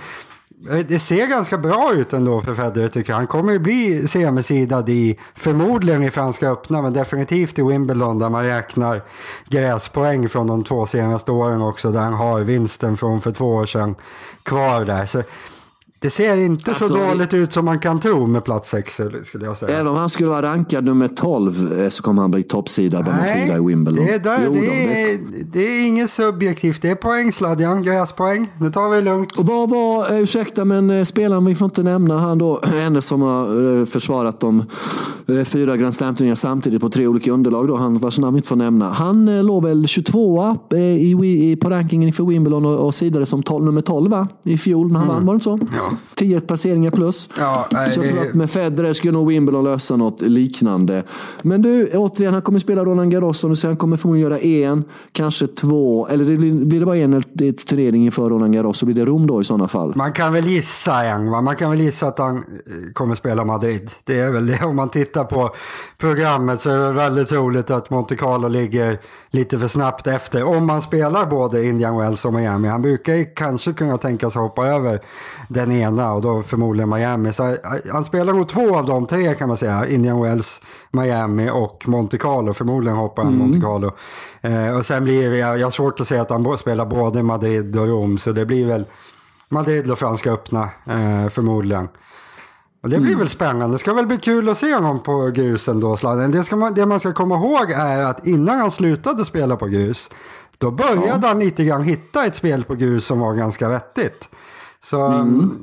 [0.88, 3.16] det ser ganska bra ut ändå för Federer tycker jag.
[3.16, 8.28] Han kommer ju bli semisidad i, förmodligen i Franska öppna, men definitivt i Wimbledon där
[8.28, 9.02] man räknar
[9.48, 13.66] gräspoäng från de två senaste åren också, där han har vinsten från för två år
[13.66, 13.94] sedan
[14.42, 15.07] kvar där.
[15.07, 15.22] Så
[16.01, 19.47] det ser inte alltså, så dåligt ut som man kan tro med plats 6 skulle
[19.47, 19.75] jag säga.
[19.75, 23.19] Även om han skulle vara rankad nummer 12 eh, så kommer han bli toppsida bland
[23.23, 24.07] de fyra i Wimbledon.
[24.07, 25.19] Det är, där, jo, det, är,
[25.53, 28.53] det är inget subjektivt, det är poängsladjan, gräspoäng.
[28.61, 29.39] Nu tar vi det lugnt.
[29.39, 33.03] Och vad var, eh, ursäkta men eh, spelaren vi får inte nämna, han då, en
[33.03, 34.65] som har försvarat de
[35.45, 38.91] fyra Grand slam samtidigt på tre olika underlag då, han vars namn inte får nämna.
[38.91, 43.65] Han låg väl 22 i, i, på rankingen inför Wimbledon och, och sidade som 12,
[43.65, 44.29] nummer 12 va?
[44.45, 45.17] i fjol när han mm.
[45.17, 45.59] vann, var det inte så?
[45.77, 47.31] Ja 10 placeringar plus.
[47.38, 51.03] Ja, nej, så jag tror att med Federer skulle nog Wimbledon lösa något liknande.
[51.42, 53.70] Men du, återigen, han kommer spela Roland Garros som du säger.
[53.70, 57.22] Han kommer förmodligen göra en, kanske två, eller det blir, blir det bara en
[57.66, 59.92] turnering inför Roland Garros så blir det Rom då i sådana fall.
[59.96, 61.40] Man kan väl gissa va?
[61.40, 62.42] Man kan väl gissa att han eh,
[62.92, 63.90] kommer spela Madrid.
[64.05, 64.64] Det är väl det.
[64.64, 65.55] Om man tittar på
[65.98, 70.42] programmet så är det väldigt troligt att Monte Carlo ligger lite för snabbt efter.
[70.42, 72.68] Om man spelar både Indian Wells och Miami.
[72.68, 75.01] Han brukar ju kanske kunna tänka sig hoppa över
[75.48, 77.33] den ena och då förmodligen Miami.
[77.33, 77.57] Så eh,
[77.93, 79.87] han spelar nog två av de tre kan man säga.
[79.87, 82.53] Indian Wells, Miami och Monte Carlo.
[82.53, 83.93] Förmodligen hoppar han Monte Carlo.
[84.41, 87.77] Eh, och sen blir jag jag har svårt att säga att han spelar både Madrid
[87.77, 88.19] och Rom.
[88.19, 88.85] Så det blir väl
[89.49, 91.88] Madrid och Franska öppna eh, förmodligen.
[92.83, 93.75] Och det blir väl spännande.
[93.75, 96.31] Det ska väl bli kul att se honom på grusen då, Sladden.
[96.31, 100.11] Det, man, det man ska komma ihåg är att innan han slutade spela på grus,
[100.59, 104.29] då började han lite grann hitta ett spel på grus som var ganska vettigt.
[104.85, 105.09] Så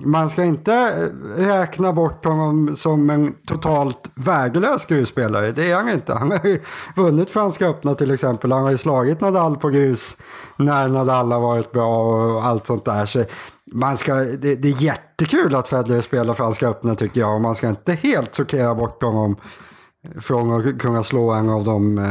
[0.05, 5.51] man ska inte eh, räkna bort honom som en totalt värdelös grusspelare.
[5.51, 6.13] Det är han inte.
[6.13, 6.61] Han har ju
[6.95, 8.51] vunnit Franska öppna till exempel.
[8.51, 10.17] Han har ju slagit Nadal på grus
[10.57, 11.97] när Nadal har varit bra
[12.35, 13.05] och allt sånt där.
[13.05, 13.23] Så
[13.71, 17.35] man ska, det, det är jättekul att Federer spelar Franska öppna tycker jag.
[17.35, 19.35] Och man ska inte helt sortera bort honom
[20.21, 22.05] från att kunna slå en av de eh,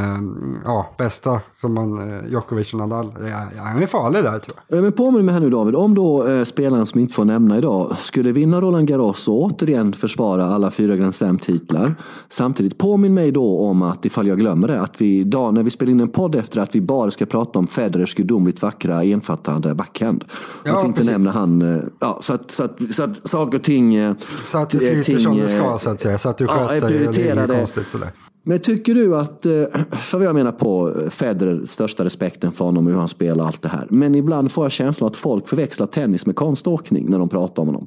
[0.65, 3.13] ja, bästa som man, eh, Djokovic och Nadal.
[3.57, 4.79] Han är farlig där tror jag.
[4.79, 7.59] Eh, Men påminn mig här nu David, om då eh, spelaren som inte får nämna
[7.59, 11.95] idag skulle vinna Roland Garros och återigen försvara alla fyra Grand Slam-titlar.
[12.29, 15.71] Samtidigt påminn mig då om att ifall jag glömmer det, att vi idag när vi
[15.71, 19.75] spelar in en podd efter att vi bara ska prata om Federers gudomligt vackra enfattande
[19.75, 20.25] backhand.
[20.65, 21.13] Ja, att inte precis.
[21.13, 24.15] nämna han, ja, så, att, så, att, så att saker och ting...
[24.47, 26.19] Så att det flyter som det ska så att säga.
[26.19, 27.13] Så att du ja, sköter det.
[27.13, 28.13] Det är konstigt sådär.
[28.47, 29.53] Men tycker du att, eh,
[29.93, 33.63] för vad jag menar på Federer, största respekten för honom och hur han spelar allt
[33.63, 33.87] det här.
[33.91, 37.69] Men ibland får jag känslan att folk förväxlar tennis med konståkning när de pratar om
[37.69, 37.87] honom.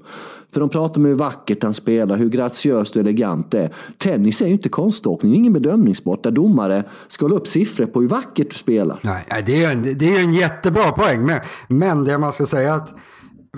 [0.53, 3.73] För de pratar om hur vackert han spelar, hur graciöst och elegant det är.
[3.97, 8.01] Tennis är ju inte konståkning, är ingen bedömningssport där domare ska hålla upp siffror på
[8.01, 8.99] hur vackert du spelar.
[9.01, 11.25] Nej, det är, en, det är en jättebra poäng.
[11.25, 12.93] Men, men det man ska säga att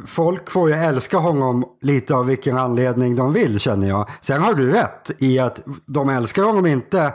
[0.07, 4.09] folk får ju älska honom lite av vilken anledning de vill känner jag.
[4.21, 7.13] Sen har du rätt i att de älskar honom inte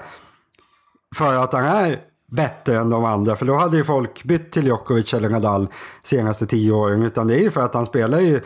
[1.17, 1.99] för att han är
[2.31, 3.37] bättre än de andra.
[3.37, 5.69] För då hade ju folk bytt till Djokovic eller Nadal
[6.03, 7.03] senaste tio åren.
[7.03, 8.41] Utan det är ju för att han spelar ju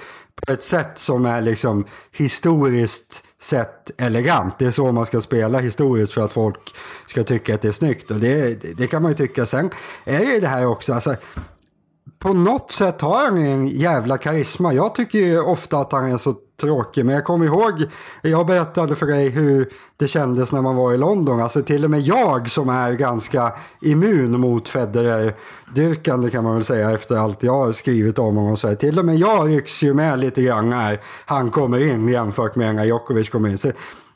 [0.46, 4.58] på ett sätt som är liksom historiskt sett elegant.
[4.58, 6.74] Det är så man ska spela historiskt för att folk
[7.06, 8.10] ska tycka att det är snyggt.
[8.10, 9.46] Och det, det, det kan man ju tycka.
[9.46, 9.70] Sen
[10.04, 10.94] är det ju det här också.
[10.94, 11.14] Alltså,
[12.18, 14.74] på något sätt har han en jävla karisma.
[14.74, 17.04] Jag tycker ju ofta att han är så tråkig.
[17.06, 17.84] Men jag kommer ihåg,
[18.22, 21.40] jag berättade för dig hur det kändes när man var i London.
[21.40, 26.90] Alltså till och med jag som är ganska immun mot Federer-dyrkande kan man väl säga
[26.90, 28.56] efter allt jag har skrivit om honom.
[28.56, 32.08] Så här, till och med jag rycks ju med lite grann när han kommer in
[32.08, 33.58] jämfört med när Djokovic kommer in.
[33.58, 33.72] Så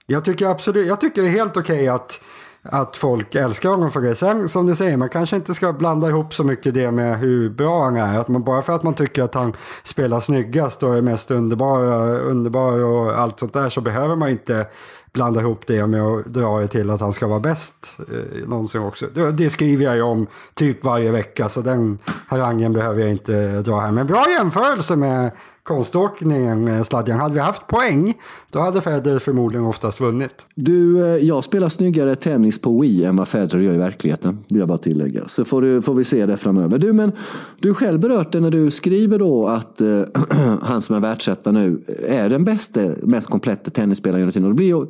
[0.07, 2.21] jag tycker absolut, jag tycker det är helt okej att
[2.63, 4.15] att folk älskar honom för det.
[4.15, 7.51] Sen som du säger, man kanske inte ska blanda ihop så mycket det med hur
[7.51, 8.19] bra han är.
[8.19, 11.85] Att man, bara för att man tycker att han spelar snyggast och är mest underbar,
[12.21, 14.67] underbar och allt sånt där så behöver man inte
[15.13, 18.83] blanda ihop det med att dra det till att han ska vara bäst eh, någonsin
[18.83, 19.07] också.
[19.15, 23.63] Det, det skriver jag ju om typ varje vecka så den harangen behöver jag inte
[23.63, 23.91] dra här.
[23.91, 25.31] Men bra jämförelse med
[25.63, 27.21] konståkningen, eh, Sladjan.
[27.21, 28.15] Hade vi haft poäng,
[28.51, 30.47] då hade Federer förmodligen oftast vunnit.
[30.55, 34.39] Du, eh, jag spelar snyggare tennis på Wii än vad Federer gör i verkligheten.
[34.49, 35.29] Vill jag bara tillägga.
[35.29, 36.79] Så får, du, får vi se det framöver.
[36.79, 37.13] Du, men
[37.61, 40.03] du har själv berört det när du skriver då att äh,
[40.63, 44.45] han som är världsetta nu är den bästa, mest kompletta tennisspelaren genom tiden.
[44.45, 44.87] Och Då blir ju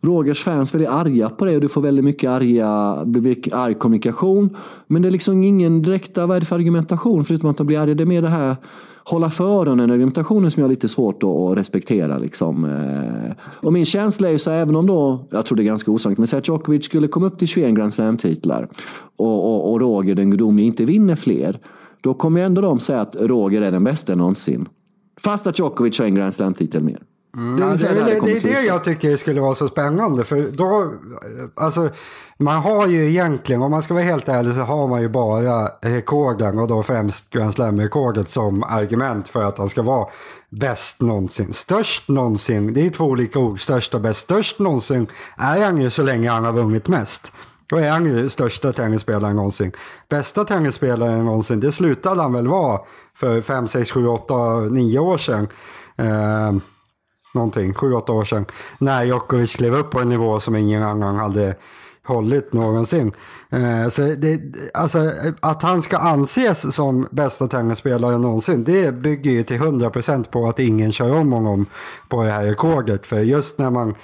[0.00, 2.68] Rogers fans väldigt arga på det och du får väldigt mycket arga,
[3.52, 4.56] arg kommunikation.
[4.86, 7.78] Men det är liksom ingen direkta, vad är det för argumentation förutom att de blir
[7.78, 7.94] arga?
[7.94, 8.56] Det är mer det här
[9.04, 12.18] hålla för öronen argumentationen som jag har lite svårt att, respektera.
[12.18, 12.64] Liksom.
[12.64, 13.32] Eh,
[13.66, 16.18] Och min känsla är ju så även om då, jag tror det är ganska osannolikt,
[16.18, 18.68] men säg att Djokovic skulle komma upp till 21 Grand Slam-titlar
[19.16, 21.60] och, och, och Roger den gudomlige inte vinner fler.
[22.00, 24.68] Då kommer ju ändå de säga att Roger är den bästa någonsin.
[25.20, 27.02] Fast att Djokovic har en Grand Slam-titel mer.
[27.34, 28.60] Det är Ja, det, är, det är sluta.
[28.60, 30.24] det jag tycker skulle vara så spännande.
[30.24, 30.92] För då,
[31.54, 31.90] alltså,
[32.44, 35.68] man har ju egentligen, om man ska vara helt ärlig, så har man ju bara
[35.82, 40.08] rekorden och då främst Grand Slam-rekordet som argument för att han ska vara
[40.50, 41.52] bäst någonsin.
[41.52, 44.20] Störst någonsin, det är två olika ord, störst och bäst.
[44.20, 47.32] Störst någonsin är han ju så länge han har vunnit mest.
[47.66, 49.72] Då är han ju största tennisspelaren någonsin.
[50.08, 52.80] Bästa tennisspelaren någonsin, det slutade han väl vara
[53.16, 54.34] för 5, 6, 7, 8,
[54.70, 55.48] 9 år sedan.
[55.96, 56.52] Eh,
[57.34, 58.46] någonting, 7-8 år sedan.
[58.78, 61.56] När Djokovic klev upp på en nivå som ingen annan hade
[62.04, 63.12] hållit någonsin.
[63.50, 64.40] Eh, så det,
[64.74, 70.48] alltså, att han ska anses som bästa tennisspelare någonsin, det bygger ju till 100% på
[70.48, 71.66] att ingen kör om honom
[72.08, 73.06] på det här rekordet.
[73.06, 73.94] För just när man,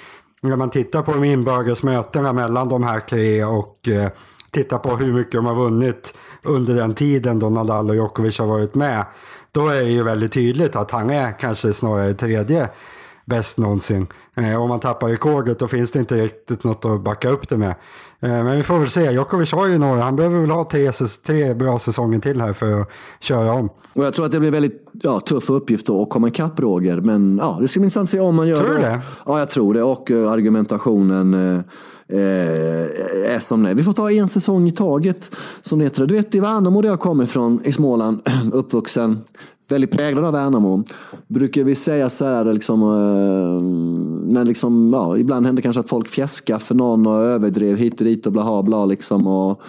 [0.40, 4.10] när man tittar på de inbördes mötena mellan de här tre och eh,
[4.50, 8.46] tittar på hur mycket de har vunnit under den tiden då Nadal och Djokovic har
[8.46, 9.04] varit med,
[9.52, 12.68] då är det ju väldigt tydligt att han är kanske snarare tredje
[13.30, 14.06] bäst någonsin.
[14.34, 17.56] Eh, om man tappar rekordet då finns det inte riktigt något att backa upp det
[17.56, 17.74] med.
[18.20, 19.12] Eh, men vi får väl se.
[19.12, 20.02] Djokovic har ju några.
[20.02, 20.92] Han behöver väl ha tre,
[21.26, 22.88] tre bra säsonger till här för att
[23.20, 23.68] köra om.
[23.92, 27.00] Och jag tror att det blir väldigt ja, tuff uppgift att komma ikapp Roger.
[27.00, 28.74] Men ja, det ska bli intressant att se om man gör tror det.
[28.74, 29.00] Tror det?
[29.26, 29.82] Ja, jag tror det.
[29.82, 31.60] Och uh, argumentationen uh,
[33.26, 35.30] är som det Vi får ta en säsong i taget.
[35.62, 36.06] Som det heter.
[36.06, 38.20] Du vet i Värnamo där jag kommer ifrån i Småland,
[38.52, 39.18] uppvuxen
[39.72, 40.84] väldigt präglad av Värnamo.
[41.28, 43.62] Brukar vi säga så här, liksom, eh,
[44.32, 48.04] när liksom, ja, ibland händer kanske att folk fjäskar för någon och överdrev hit och
[48.04, 49.26] dit och blaha bla liksom.
[49.26, 49.62] Och,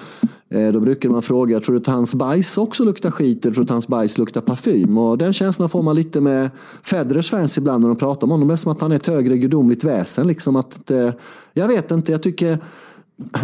[0.50, 3.64] eh, då brukar man fråga, tror du att hans bajs också luktar skit eller tror
[3.64, 4.98] du att hans bajs luktar parfym?
[4.98, 6.50] Och den känslan får man lite med
[6.84, 8.48] Federers fans ibland när de pratar om honom.
[8.48, 10.28] Det är som att han är ett högre gudomligt väsen.
[10.28, 11.12] Liksom att, eh,
[11.54, 12.60] jag vet inte, jag tycker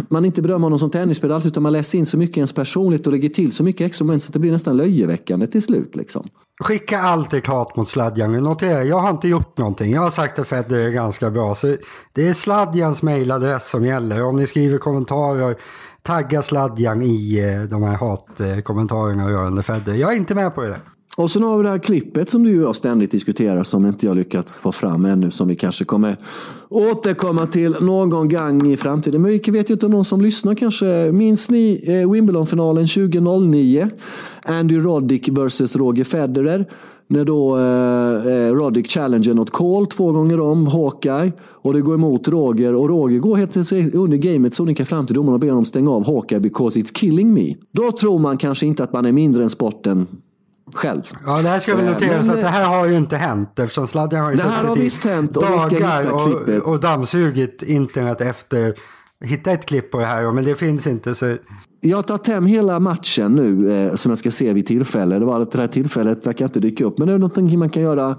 [0.08, 3.06] man inte bedömer honom som tennisspelare utan man läser in så mycket i ens personlighet
[3.06, 5.96] och lägger till så mycket extra moment så att det blir nästan löjeväckande till slut.
[5.96, 6.26] Liksom.
[6.60, 8.32] Skicka alltid hat mot Sladjan.
[8.32, 9.92] Notera, jag har inte gjort någonting.
[9.92, 11.54] Jag har sagt att Federer är ganska bra.
[11.54, 11.76] Så
[12.12, 14.24] det är Sladjans mejladress som gäller.
[14.24, 15.56] Om ni skriver kommentarer,
[16.02, 19.96] tagga Sladjan i eh, de här hatkommentarerna rörande Federer.
[19.96, 20.68] Jag är inte med på det.
[20.68, 20.97] där.
[21.18, 24.06] Och sen har vi det här klippet som du och jag ständigt diskuterar som inte
[24.06, 26.16] jag lyckats få fram ännu som vi kanske kommer
[26.68, 29.22] återkomma till någon gång i framtiden.
[29.22, 31.12] Men vi vet ju inte om någon som lyssnar kanske.
[31.12, 33.90] Minns ni eh, Wimbledonfinalen 2009?
[34.42, 36.66] Andy Roddick vs Roger Federer.
[37.06, 41.32] När då eh, eh, Roddick challenger något call två gånger om, Hawkeye.
[41.40, 42.74] Och det går emot Roger.
[42.74, 46.06] Och Roger går helt under gamet så nickar fram till och ber honom stänga av
[46.06, 47.54] Hawkeye because it's killing me.
[47.72, 50.06] Då tror man kanske inte att man är mindre än sporten
[50.74, 51.02] själv.
[51.26, 53.58] Ja, det här ska vi eh, notera, så att det här har ju inte hänt
[53.58, 58.20] eftersom Sladjan har ju det här har visst hänt och dagar och, och dammsugit internet
[58.20, 58.74] efter
[59.24, 61.14] hitta ett klipp på det här, men det finns inte.
[61.14, 61.36] Så...
[61.80, 65.18] Jag har tagit hem hela matchen nu eh, som jag ska se vid tillfälle.
[65.18, 67.82] Det var det här tillfället verkar inte dyka upp, men det är någonting man kan
[67.82, 68.16] göra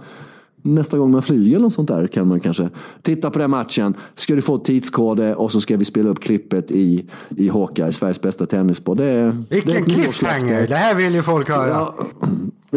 [0.62, 2.70] Nästa gång man flyger eller något sånt där kan man kanske
[3.02, 3.94] titta på den matchen.
[4.16, 8.22] Ska du få tidskode och så ska vi spela upp klippet i, i Hawkeye, Sveriges
[8.22, 8.98] bästa tennisboll.
[8.98, 10.68] Det, Vilken det cliffhanger!
[10.68, 11.68] Det här vill ju folk höra.
[11.70, 11.94] Ja,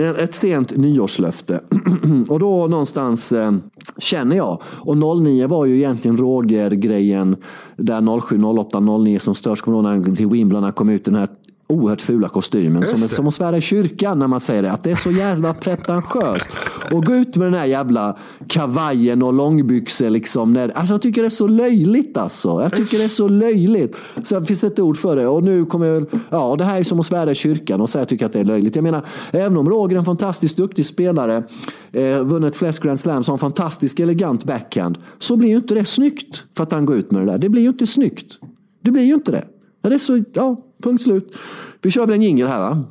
[0.03, 1.61] ett sent nyårslöfte.
[2.29, 3.53] och då någonstans eh,
[3.99, 4.63] känner jag.
[4.65, 7.37] Och 09 var ju egentligen Roger-grejen.
[7.77, 9.63] Där 07, 08, 09 som störst.
[9.63, 11.29] Kommer till Wimbledon kom ut den här
[11.73, 12.87] oerhört fula kostymen.
[12.87, 14.73] Som, som att svära i kyrkan när man säger det.
[14.73, 16.49] Att det är så jävla pretentiöst.
[16.93, 18.17] Och gå ut med den här jävla
[18.49, 20.11] kavajen och långbyxor.
[20.11, 22.63] Liksom, alltså jag tycker det är så löjligt alltså.
[22.63, 23.97] Jag tycker det är så löjligt.
[24.25, 25.27] Så det finns ett ord för det.
[25.27, 28.03] Och nu kommer jag, ja det här är som att svära i kyrkan och säga
[28.03, 28.77] att jag tycker att det är löjligt.
[28.77, 31.45] Jag menar, även om Roger är en fantastiskt duktig spelare,
[31.93, 34.99] eh, vunnit flest Grand Slams, har en fantastisk elegant backhand.
[35.19, 37.39] Så blir ju inte det snyggt för att han går ut med det där.
[37.39, 38.39] Det blir ju inte snyggt.
[38.83, 39.45] Det blir ju inte det.
[39.83, 41.37] det är så, ja, Punkt slut.
[41.83, 42.83] Vi kör väl en jingel här?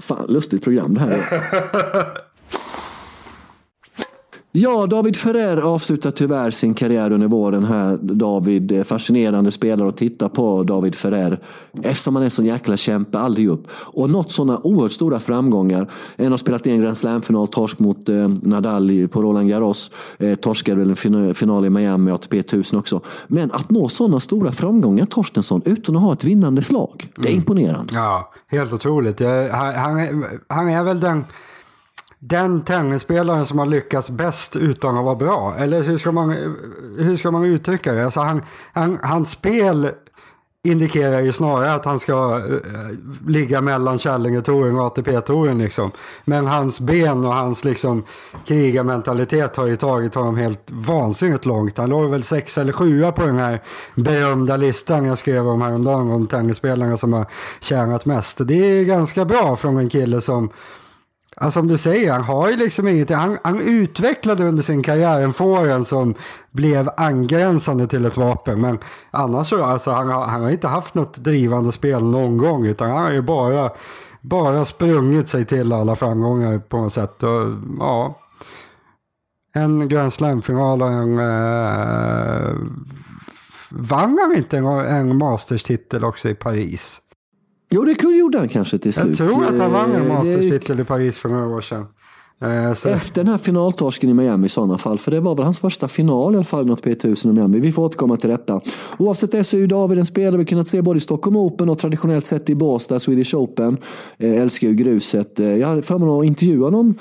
[0.00, 2.25] Fan, lustigt program det här är.
[4.58, 7.96] Ja, David Ferrer avslutar tyvärr sin karriär under våren här.
[7.96, 11.40] David, fascinerande spelare att titta på David Ferrer.
[11.82, 13.66] Eftersom han är en sån jäkla kämpe, aldrig upp.
[13.70, 15.90] Och nått sådana oerhört stora framgångar.
[16.16, 19.90] En har spelat i en Grand Slam-final, torsk mot eh, Nadal på Roland Garros.
[20.18, 23.00] Eh, torskade väl en final i Miami, ATP 1000 också.
[23.26, 27.08] Men att nå sådana stora framgångar, Torstensson, utan att ha ett vinnande slag.
[27.16, 27.38] Det är mm.
[27.38, 27.94] imponerande.
[27.94, 29.20] Ja, helt otroligt.
[29.52, 31.24] Han, han, är, han är väl den
[32.18, 35.54] den tennisspelaren som har lyckats bäst utan att vara bra.
[35.58, 36.30] Eller hur ska man,
[36.98, 38.04] hur ska man uttrycka det?
[38.04, 39.90] Alltså han, han, hans spel
[40.66, 45.90] indikerar ju snarare att han ska eh, ligga mellan Källingetouren och ATP-touren liksom.
[46.24, 48.04] Men hans ben och hans liksom
[48.46, 51.78] krigarmentalitet har ju tagit honom helt vansinnigt långt.
[51.78, 53.62] Han låg väl sex eller sjua på den här
[53.94, 57.26] berömda listan jag skrev om häromdagen om tennisspelarna som har
[57.60, 58.38] tjänat mest.
[58.44, 60.50] Det är ganska bra från en kille som
[61.40, 63.10] Alltså som du säger, han har ju liksom inget.
[63.10, 66.14] Han, han utvecklade under sin karriär en fåren som
[66.50, 68.60] blev angränsande till ett vapen.
[68.60, 68.78] Men
[69.10, 72.66] annars så, alltså han, har, han har inte haft något drivande spel någon gång.
[72.66, 73.70] Utan han har ju bara,
[74.20, 77.22] bara sprungit sig till alla framgångar på något sätt.
[77.22, 78.18] Och, ja,
[79.52, 81.18] en Grand Slam-final och en...
[81.18, 82.54] Eh,
[83.70, 87.00] vann han inte en, en Masters-titel också i Paris?
[87.70, 89.18] Jo, det gjorde han kanske till slut.
[89.20, 91.86] Jag tror att han vann en eh, masterstitel i Paris för några år sedan.
[92.40, 95.44] Eh, så, Efter den här finaltorsken i Miami i sådana fall, för det var väl
[95.44, 97.60] hans första final i alla fall, något P1000 i Miami.
[97.60, 98.60] Vi får återkomma till detta.
[98.98, 101.68] Oavsett det så är ju David en spelare vi kunnat se både i Stockholm Open
[101.68, 103.76] och traditionellt sett i Båstad, Swedish Open.
[104.18, 105.38] Eh, älskar ju gruset.
[105.38, 106.94] Jag hade förmånen att intervjua honom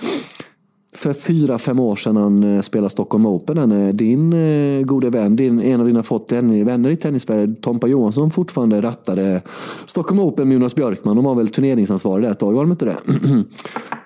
[0.96, 3.58] för fyra, fem år sedan han eh, spelade Stockholm Open.
[3.58, 7.88] Han är din eh, gode vän, din, en av dina fått vänner i tennisvärlden, Tompa
[7.88, 9.42] Johansson, fortfarande rattade
[9.86, 11.16] Stockholm Open med Jonas Björkman.
[11.16, 12.96] De var väl turneringsansvarig där ett tag, var de inte det?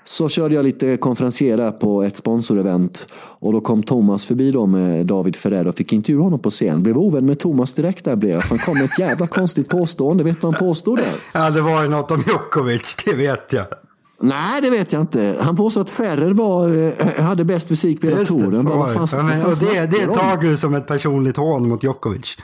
[0.06, 4.66] Så körde jag lite konferencier där på ett sponsorevent och då kom Thomas förbi då
[4.66, 6.84] med David Ferrer och fick intervjua honom på scen.
[6.84, 8.42] Blev ovän med Thomas direkt där blev jag.
[8.42, 10.24] Han kom med ett jävla konstigt påstående.
[10.24, 11.14] Vet du vad han påstod där?
[11.32, 13.66] ja, det var ju något om Djokovic, det vet jag.
[14.22, 15.38] Nej, det vet jag inte.
[15.42, 16.68] Han påstod att Ferrer var,
[17.00, 18.66] eh, hade bäst fysik på hela touren.
[18.66, 18.94] det.
[18.94, 19.08] fan
[19.60, 22.38] det, det tar du som ett personligt hån mot Djokovic.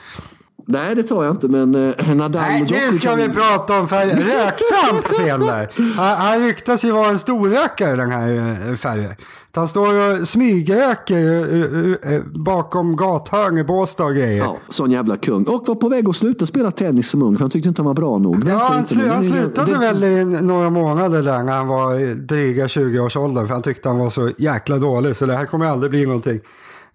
[0.68, 3.02] Nej, det tar jag inte, men eh, Nadal Nej, och nu Djokovic...
[3.02, 4.16] ska vi prata om färger.
[4.46, 5.72] Rökte han på scen där?
[5.98, 9.16] Han, han ryktas ju vara en storrökare den här eh, Ferrer.
[9.56, 11.26] Han står och smygröker
[12.04, 14.38] eh, eh, bakom gathörn i Båstad och grejer.
[14.38, 15.44] Ja, sån jävla kung.
[15.44, 17.88] Och var på väg att sluta spela tennis som ung, för han tyckte inte han
[17.88, 18.44] var bra nog.
[18.48, 19.10] Ja, han, slu, nu.
[19.10, 23.48] han slutade det- väl i några månader där när han var dryga 20-årsåldern.
[23.48, 26.40] För han tyckte han var så jäkla dålig så det här kommer aldrig bli någonting.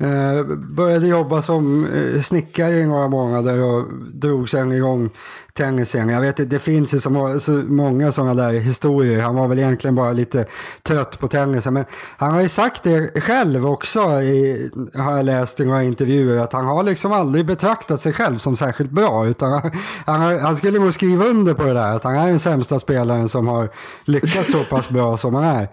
[0.00, 5.10] Eh, började jobba som eh, snickare i några månader och drog sen igång
[5.54, 6.08] tennisen.
[6.08, 9.20] Jag vet att det finns ju så, så många sådana där historier.
[9.20, 10.46] Han var väl egentligen bara lite
[10.82, 11.74] trött på tennisen.
[11.74, 11.84] Men
[12.16, 16.52] han har ju sagt det själv också, i, har jag läst i några intervjuer, att
[16.52, 19.26] han har liksom aldrig betraktat sig själv som särskilt bra.
[19.26, 19.70] Utan han,
[20.04, 23.28] han, han skulle nog skriva under på det där, att han är den sämsta spelaren
[23.28, 23.68] som har
[24.04, 25.68] lyckats så pass bra som han är.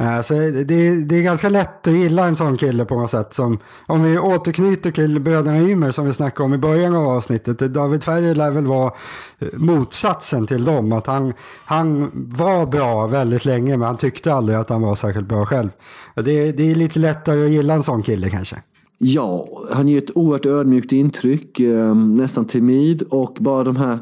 [0.00, 3.34] Eh, så det, det är ganska lätt att gilla en sån kille på något sätt.
[3.34, 7.62] Som, om vi återknyter till bröderna Ymer som vi snackade om i början av avsnittet.
[7.62, 8.92] Eh, David Ferry lär väl vara
[9.38, 10.92] eh, motsatsen till dem.
[10.92, 11.32] Att han,
[11.64, 15.68] han var bra väldigt länge men han tyckte aldrig att han var särskilt bra själv.
[16.14, 18.56] Det, det är lite lättare att gilla en sån kille kanske.
[18.98, 21.60] Ja, han ger ett oerhört ödmjukt intryck,
[21.94, 23.98] nästan timid och bara de här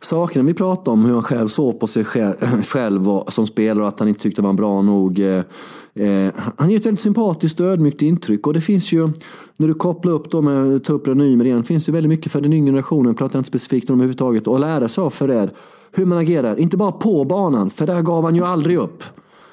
[0.00, 2.34] sakerna vi pratade om, hur han själv såg på sig själv,
[2.66, 5.18] själv och, som spelare och att han inte tyckte var bra nog.
[5.18, 5.42] Eh,
[5.94, 9.10] eh, han ger ett väldigt sympatiskt och ödmjukt intryck och det finns ju,
[9.56, 12.40] när du kopplar upp dem med tar upp Ranymer igen, finns det väldigt mycket för
[12.40, 15.50] den yngre generationen, pratar jag inte specifikt om överhuvudtaget, att lära sig av Ferrer.
[15.92, 19.02] Hur man agerar, inte bara på banan, för där gav han ju aldrig upp.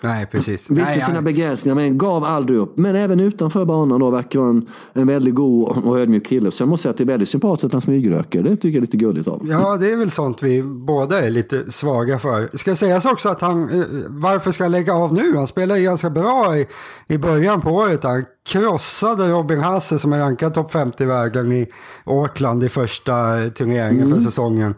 [0.05, 0.69] Nej, precis.
[0.69, 2.77] Visste Nej, sina han- begränsningar men gav aldrig upp.
[2.77, 6.51] Men även utanför banan då verkar vara en, en väldigt god och ödmjuk kille.
[6.51, 8.43] Så jag måste säga att det är väldigt sympatiskt att han smygröker.
[8.43, 9.47] Det tycker jag är lite gulligt av.
[9.49, 12.57] Ja, det är väl sånt vi båda är lite svaga för.
[12.57, 15.35] Ska sägas också att han, eh, varför ska han lägga av nu?
[15.35, 16.67] Han spelade ganska bra i,
[17.07, 18.03] i början på året.
[18.03, 21.67] Han krossade Robin Hasse som är rankad topp 50 i världen i
[22.03, 23.13] Auckland i första
[23.55, 24.75] turneringen för säsongen.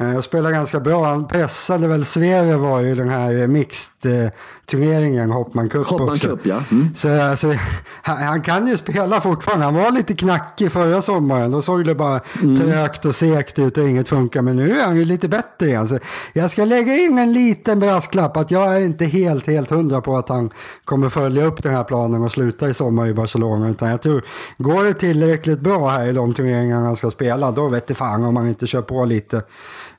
[0.00, 1.04] Eh, jag spelar spelade ganska bra.
[1.04, 4.30] Han pressade väl Sverige var ju den här mixed eh,
[4.64, 6.28] mixed-turneringen, Hoppman Cup Hoppman också.
[6.28, 6.62] Cup, ja.
[6.70, 6.94] Mm.
[6.94, 7.54] Så alltså,
[8.02, 9.64] han, han kan ju spela fortfarande.
[9.64, 11.50] Han var lite knackig förra sommaren.
[11.50, 12.20] Då såg det bara
[12.58, 14.42] trögt och segt ut och inget funkar.
[14.42, 15.88] Men nu är han ju lite bättre igen.
[15.88, 15.98] Så
[16.32, 20.16] jag ska lägga in en liten brasklapp att jag är inte helt, helt hundra på
[20.16, 20.50] att han
[20.84, 23.68] kommer följa upp den här planen och sluta i sommar i Barcelona.
[23.68, 24.22] Utan jag tror,
[24.58, 28.24] går det tillräckligt bra här i de turneringarna han ska spela, då vet det fan
[28.24, 29.36] om han inte kör på lite.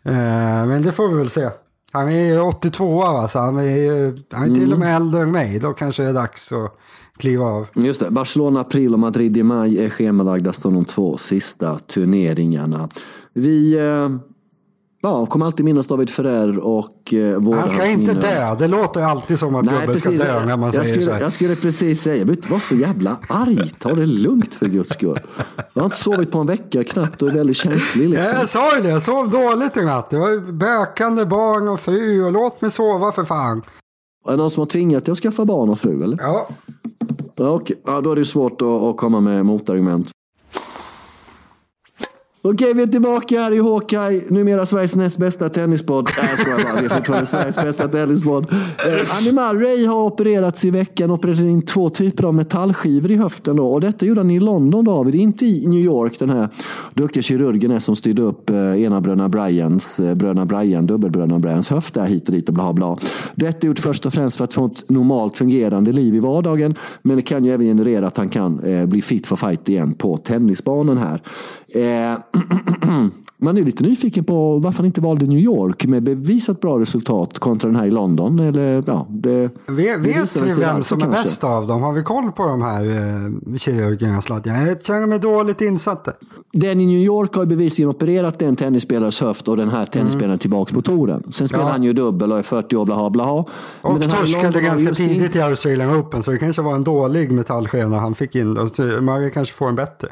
[0.03, 1.49] Eh, men det får vi väl se.
[1.95, 5.21] Han är ju 82 va, så han är, ju- han är till och med äldre
[5.21, 5.59] än mig.
[5.59, 6.77] Då kanske det är dags att
[7.17, 7.67] kliva av.
[7.75, 12.89] Just det, Barcelona april och Madrid i maj är schemalagda som de två sista turneringarna.
[13.33, 14.09] Vi eh,
[15.05, 18.55] ja, kommer alltid minnas David Ferrer och eh, vårda Han ska inte dö.
[18.59, 20.25] Det låter alltid som att Nej, gubben ska precis.
[20.27, 21.21] dö när man jag, säger så skulle, här.
[21.21, 23.71] jag skulle precis säga, vill inte vara så jävla arg.
[23.79, 25.19] Ta det lugnt för guds skull.
[25.73, 28.09] Jag har inte sovit på en vecka knappt och är väldigt känslig.
[28.09, 28.33] Liksom.
[28.39, 30.09] jag sa ju det, jag sov dåligt i natt.
[30.09, 33.61] Det var bökande barn och fru och låt mig sova för fan.
[34.27, 36.03] Är det någon som har tvingat dig att skaffa barn och fru?
[36.03, 36.17] Eller?
[36.21, 36.47] Ja,
[37.35, 37.81] Ja, okej.
[37.85, 40.11] ja, då är det ju svårt att, att komma med motargument.
[42.47, 44.21] Okej, vi är tillbaka här i Hawkeye.
[44.29, 46.09] Numera Sveriges näst bästa tennispodd.
[46.17, 46.81] Nej, jag skojar bara.
[46.81, 48.45] Vi är fortfarande Sveriges bästa tennispodd.
[48.51, 51.11] Eh, Annie Ray har opererats i veckan.
[51.11, 53.55] Opererat in två typer av metallskivor i höften.
[53.55, 53.67] Då.
[53.67, 55.15] Och detta gjorde han i London, David.
[55.15, 56.49] Inte i New York, den här
[56.93, 61.69] duktiga kirurgen är som styrde upp eh, ena bröderna Bryans, eh, bröderna Bryan, dubbelbröderna Bryans
[61.69, 62.97] höft där hit och dit och bla bla.
[63.35, 66.75] Detta är gjort först och främst för att få ett normalt fungerande liv i vardagen.
[67.01, 69.93] Men det kan ju även generera att han kan eh, bli fit for fight igen
[69.93, 71.21] på tennisbanan här.
[71.75, 72.17] Eh,
[73.37, 77.39] Man är lite nyfiken på varför han inte valde New York med bevisat bra resultat
[77.39, 78.39] kontra den här i London.
[78.39, 81.81] Eller, ja, det, vet vet vi vem som är bäst av dem?
[81.81, 84.21] Har vi koll på de här eh, kirurgerna?
[84.43, 86.07] Jag känner mig dåligt insatt.
[86.53, 90.39] Den i New York har bevisligen opererat en tennisspelares höft och den här tennisspelaren mm.
[90.39, 91.23] tillbaka på touren.
[91.31, 91.71] Sen spelar ja.
[91.71, 93.45] han ju dubbel och är 40 år, blaha blaha.
[93.81, 98.15] Och torskade ganska tidigt i Australian Open så det kanske var en dålig metallskena han
[98.15, 98.53] fick in.
[99.01, 100.07] Murray kanske får en bättre.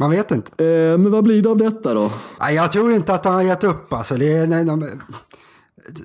[0.00, 0.64] Man vet inte.
[0.64, 2.10] Eh, men vad blir det av detta då?
[2.40, 3.92] Nej, jag tror inte att han har gett upp.
[3.92, 5.00] Alltså, det, är, nej, de,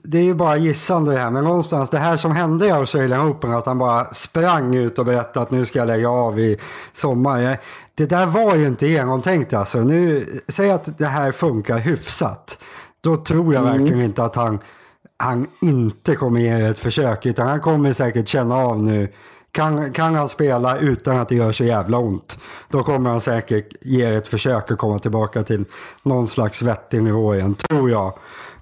[0.03, 1.31] det är ju bara gissande det här.
[1.31, 3.51] Men någonstans det här som hände i Australian Open.
[3.51, 6.57] Att han bara sprang ut och berättade att nu ska jag lägga av i
[6.93, 7.57] sommar.
[7.95, 9.79] Det där var ju inte genomtänkt alltså.
[9.79, 12.57] Nu, säg att det här funkar hyfsat.
[13.01, 13.77] Då tror jag mm.
[13.77, 14.59] verkligen inte att han,
[15.17, 17.25] han inte kommer ge ett försök.
[17.25, 19.09] Utan han kommer säkert känna av nu
[19.55, 22.37] kan, kan han spela utan att det gör så jävla ont,
[22.69, 25.65] då kommer han säkert ge ett försök att komma tillbaka till
[26.03, 28.07] någon slags vettig nivå igen, tror jag.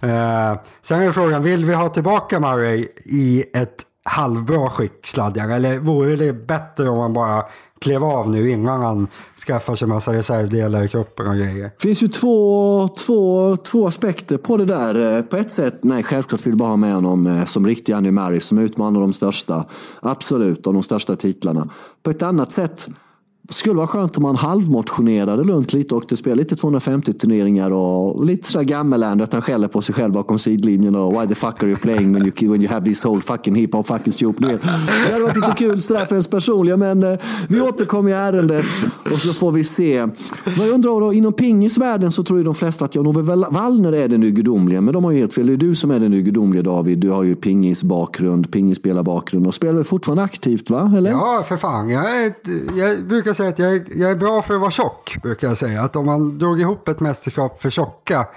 [0.01, 5.49] Eh, sen är frågan, vill vi ha tillbaka Murray i ett halvbra skick sladdar?
[5.49, 7.45] Eller vore det bättre om han bara
[7.81, 9.07] klev av nu innan han
[9.47, 11.63] skaffar sig massa reservdelar i kroppen och grejer.
[11.63, 15.17] Det finns ju två, två, två aspekter på det där.
[15.17, 17.93] Eh, på ett sätt, nej självklart vill jag bara ha med honom eh, som riktig
[17.93, 19.65] Andy Murray som utmanar de största,
[20.01, 21.69] absolut, av de största titlarna.
[22.03, 22.87] På ett annat sätt
[23.49, 28.51] skulle vara skönt om man halvmotionerade runt lite och spelade lite 250 turneringar och lite
[28.51, 31.69] sådär gammeland att han skäller på sig själv bakom sidlinjen och why the fuck are
[31.69, 34.59] you playing when you, when you have this whole fucking hiphop fucking stupid.
[35.07, 37.19] Det hade varit lite kul sådär för ens personliga men eh,
[37.49, 38.65] vi återkommer i ärendet
[39.11, 40.01] och så får vi se.
[40.57, 44.07] Vad jag undrar då, inom pingisvärlden så tror ju de flesta att Jan-Ove Wallner är
[44.07, 45.47] den gudomliga men de har ju helt fel.
[45.47, 46.99] Det är du som är den gudomliga David.
[46.99, 50.93] Du har ju pingisbakgrund, pingisspelarbakgrund och spelar fortfarande aktivt va?
[50.97, 51.11] Eller?
[51.11, 51.89] Ja för fan.
[51.89, 52.33] Jag, är,
[52.79, 55.17] jag brukar brukar säga att jag är, jag är bra för att vara tjock.
[55.21, 55.81] Brukar jag säga.
[55.81, 58.27] Att om man drog ihop ett mästerskap för tjocka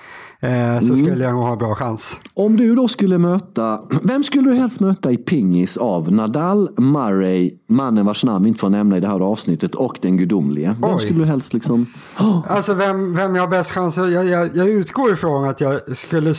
[0.41, 0.97] eh, så mm.
[0.97, 2.21] skulle jag nog ha bra chans.
[2.35, 7.55] Om du då skulle möta, vem skulle du helst möta i pingis av Nadal, Murray,
[7.67, 10.77] mannen vars namn vi inte får nämna i det här avsnittet och den gudomlige?
[10.81, 10.99] Vem Oj.
[10.99, 11.87] skulle du helst liksom...
[12.19, 12.43] Oh.
[12.57, 13.97] Alltså vem, vem jag har bäst chans?
[13.97, 16.35] Jag, jag, jag utgår ifrån att jag skulle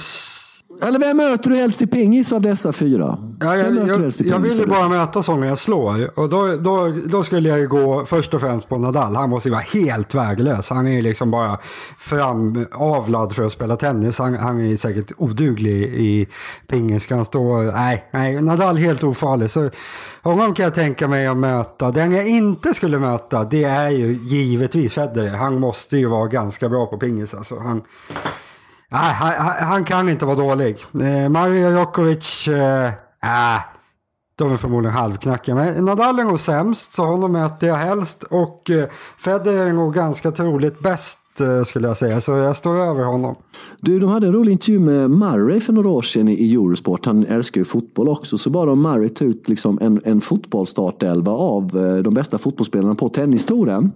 [0.81, 3.17] eller vem möter du helst i pingis av dessa fyra?
[3.39, 6.19] Ja, jag, jag, jag vill ju bara möta sången jag slår.
[6.19, 9.15] Och då, då, då skulle jag ju gå först och främst på Nadal.
[9.15, 10.69] Han måste ju vara helt värdelös.
[10.69, 11.57] Han är ju liksom bara
[11.99, 14.19] framavlad för att spela tennis.
[14.19, 16.27] Han, han är säkert oduglig i
[16.67, 17.05] pingis.
[17.05, 17.61] Kan stå...
[17.61, 19.51] Nej, nej, Nadal helt ofarlig.
[19.51, 19.69] Så
[20.23, 21.91] honom kan jag tänka mig att möta.
[21.91, 25.35] Den jag inte skulle möta, det är ju givetvis Federer.
[25.35, 27.33] Han måste ju vara ganska bra på pingis.
[27.33, 27.59] Alltså.
[27.59, 27.81] Han,
[28.91, 30.85] Nej, han, han, kan inte vara dålig.
[30.93, 33.61] Eh, Mario Djokovic, eh, äh,
[34.35, 35.55] de är förmodligen halvknackiga.
[35.55, 38.23] Men Nadal är nog sämst, så honom möter jag helst.
[38.23, 42.75] Och eh, Federer är nog ganska troligt bäst eh, skulle jag säga, så jag står
[42.75, 43.35] över honom.
[43.79, 47.05] Du, de hade en rolig intervju med Murray för några år sedan i Eurosport.
[47.05, 48.37] Han älskar ju fotboll också.
[48.37, 52.95] Så bara om Murray tog ut liksom en, en fotbollsstartelva av eh, de bästa fotbollsspelarna
[52.95, 53.91] på tennistouren.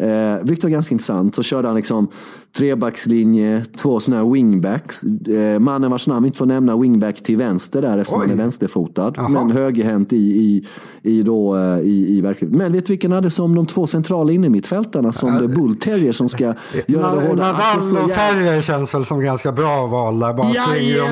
[0.00, 1.34] Eh, vilket var ganska intressant.
[1.34, 2.08] Så körde han liksom
[2.56, 5.02] trebackslinje, två sådana här wingbacks.
[5.02, 8.26] Eh, mannen vars namn inte får nämna wingback till vänster där eftersom Oj.
[8.26, 9.14] han är vänsterfotad.
[9.18, 9.28] Aha.
[9.28, 10.66] Men högerhänt i, i,
[11.02, 12.58] i, då, eh, i, i verkligheten.
[12.58, 15.48] Men vet du vilken hade som de två centrala innermittfältarna som ja.
[15.48, 16.44] Bull Terrier som ska
[16.86, 17.42] göra det hårda.
[17.42, 20.32] Nadal alltså, och Ferrer känns väl som ganska bra val där.
[20.32, 20.46] Bara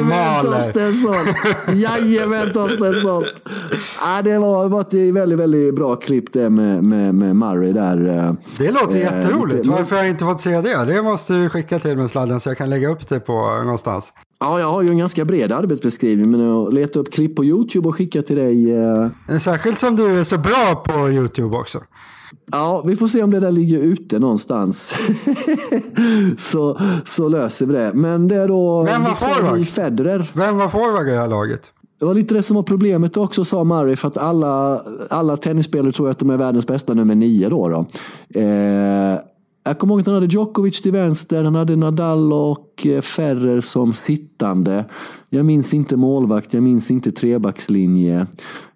[0.04, 0.42] maler.
[0.42, 1.26] Torstensson!
[1.76, 3.24] Jajamän Torstensson!
[4.00, 8.18] ja, det var, var ett väldigt, väldigt bra klipp det med, med, med Murray där.
[8.18, 9.56] Eh, det låter eh, jätteroligt.
[9.56, 10.84] Lite, Varför har jag inte fått se det?
[10.84, 14.12] Det måste du skicka till mig sladden så jag kan lägga upp det på någonstans.
[14.40, 17.88] Ja, jag har ju en ganska bred arbetsbeskrivning men att leta upp klipp på YouTube
[17.88, 18.72] och skicka till dig.
[18.72, 19.38] Eh...
[19.38, 21.80] Särskilt som du är så bra på YouTube också.
[22.52, 24.94] Ja, vi får se om det där ligger ute någonstans.
[26.38, 27.92] så, så löser vi det.
[27.94, 28.82] Men det är då...
[28.82, 29.68] Vem var forward?
[29.68, 30.30] Federer.
[30.34, 31.72] Vem var forward i det här laget?
[31.98, 35.92] Det var lite det som var problemet också, sa Murray, för att alla, alla tennisspelare
[35.92, 37.48] tror att de är världens bästa nummer nio.
[37.48, 37.86] Då, då.
[38.40, 39.18] Eh,
[39.66, 43.60] jag kommer ihåg att han hade Djokovic till vänster, han hade Nadal och eh, Ferrer
[43.60, 44.84] som sittande.
[45.30, 48.26] Jag minns inte målvakt, jag minns inte trebackslinje.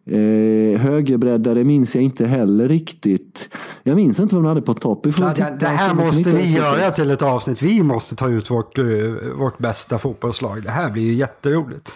[0.06, 3.48] Eh, högerbreddare minns jag inte heller riktigt.
[3.82, 5.06] Jag minns inte vad de hade på topp.
[5.18, 7.62] Ja, det, det, här måste vi göra till ett avsnitt.
[7.62, 10.62] Vi måste ta ut vårt, uh, vårt bästa fotbollslag.
[10.62, 11.90] Det här blir ju jätteroligt.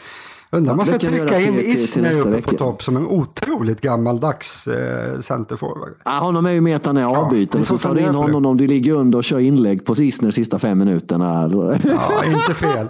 [0.54, 5.20] Undrar om man ska trycka in Isner uppe på topp som en otroligt gammaldags eh,
[5.20, 5.92] centerforward.
[6.04, 7.62] Ja, honom är ju han är avbytare.
[7.62, 10.30] Ja, så tar du in honom om du ligger under och kör inlägg på Isner
[10.30, 11.50] sista fem minuterna.
[11.84, 12.88] Ja, inte fel.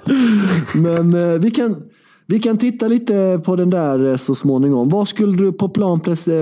[0.74, 1.82] Men eh, vi kan...
[2.26, 4.88] Vi kan titta lite på den där eh, så småningom.
[4.88, 6.00] Var skulle du på plan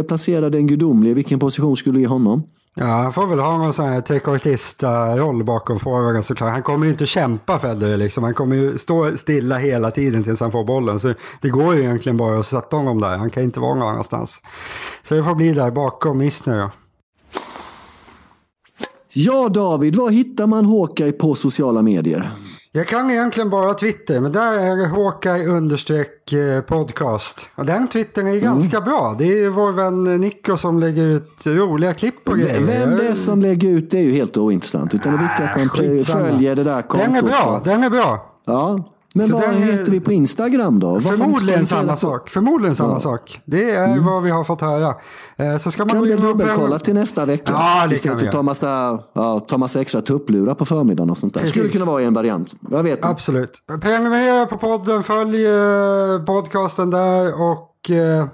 [0.08, 1.14] placera den gudomlige?
[1.14, 2.42] Vilken position skulle du ge honom?
[2.80, 6.50] Ja, han får väl ha någon sån här trekvartista-roll bakom forwarden såklart.
[6.50, 8.24] Han kommer ju inte kämpa Federer liksom.
[8.24, 11.00] Han kommer ju stå stilla hela tiden tills han får bollen.
[11.00, 13.16] Så det går ju egentligen bara att sätta honom där.
[13.16, 14.42] Han kan inte vara någon annanstans.
[15.02, 16.70] Så det får bli där bakom Isner då.
[19.12, 22.30] Ja, David, var hittar man Håkai på sociala medier?
[22.72, 27.50] Jag kan egentligen bara Twitter, men där är det Hawkeye understreck eh, podcast.
[27.54, 28.88] Och den Twittern är ganska mm.
[28.88, 29.14] bra.
[29.18, 32.60] Det är ju vår vän Nico som lägger ut roliga klipp och grejer.
[32.60, 34.94] Vem det är som lägger ut det är ju helt ointressant.
[34.94, 36.24] Utan det är viktigt att man skitsamma.
[36.24, 37.06] följer det där kontot.
[37.06, 38.32] Den är bra, den är bra.
[38.44, 38.84] Ja,
[39.14, 41.00] men så vad den, heter vi på Instagram då?
[41.00, 42.30] Förmodligen samma sak.
[42.30, 43.00] Förmodligen samma ja.
[43.00, 43.40] sak.
[43.44, 44.04] Det är mm.
[44.04, 44.94] vad vi har fått höra.
[45.36, 47.52] Eh, så ska man kan vi dubbelkolla till nästa vecka?
[47.52, 51.18] Ja, det Istället för att ta massa, ja, ta massa extra tupplurar på förmiddagen och
[51.18, 51.40] sånt där.
[51.40, 52.54] Det skulle kunna vara en variant.
[52.70, 53.62] Jag vet Absolut.
[53.80, 58.26] Prenumerera på podden, följ eh, podcasten där och eh,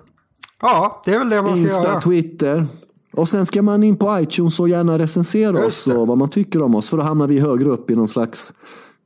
[0.62, 1.94] ja, det är väl det man ska Insta, göra.
[1.94, 2.66] Insta, Twitter.
[3.12, 6.62] Och sen ska man in på iTunes och gärna recensera oss och vad man tycker
[6.62, 6.90] om oss.
[6.90, 8.52] För då hamnar vi högre upp i någon slags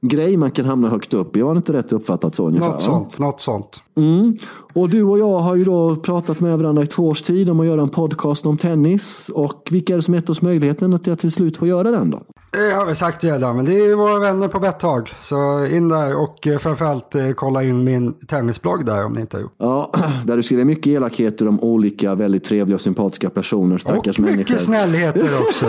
[0.01, 1.37] grej man kan hamna högt upp.
[1.37, 2.69] Var det inte rätt uppfattat så ungefär?
[2.69, 3.19] Något sånt.
[3.19, 3.83] Något sånt.
[3.97, 4.37] Mm.
[4.73, 7.61] Och du och jag har ju då pratat med varandra i två års tid om
[7.61, 9.31] att göra en podcast om tennis.
[9.35, 12.23] Och vilka är det som gett oss möjligheten att till slut få göra den då?
[12.53, 15.13] Det har vi sagt redan, men det är våra vänner på Betthag.
[15.21, 19.37] Så in där och eh, framförallt eh, kolla in min tennisblogg där om ni inte
[19.37, 19.55] har gjort.
[19.59, 19.93] Ja,
[20.25, 24.43] där du skriver mycket elakheter om olika väldigt trevliga och sympatiska personer, stackars och människor.
[24.43, 25.67] Och mycket snällheter också.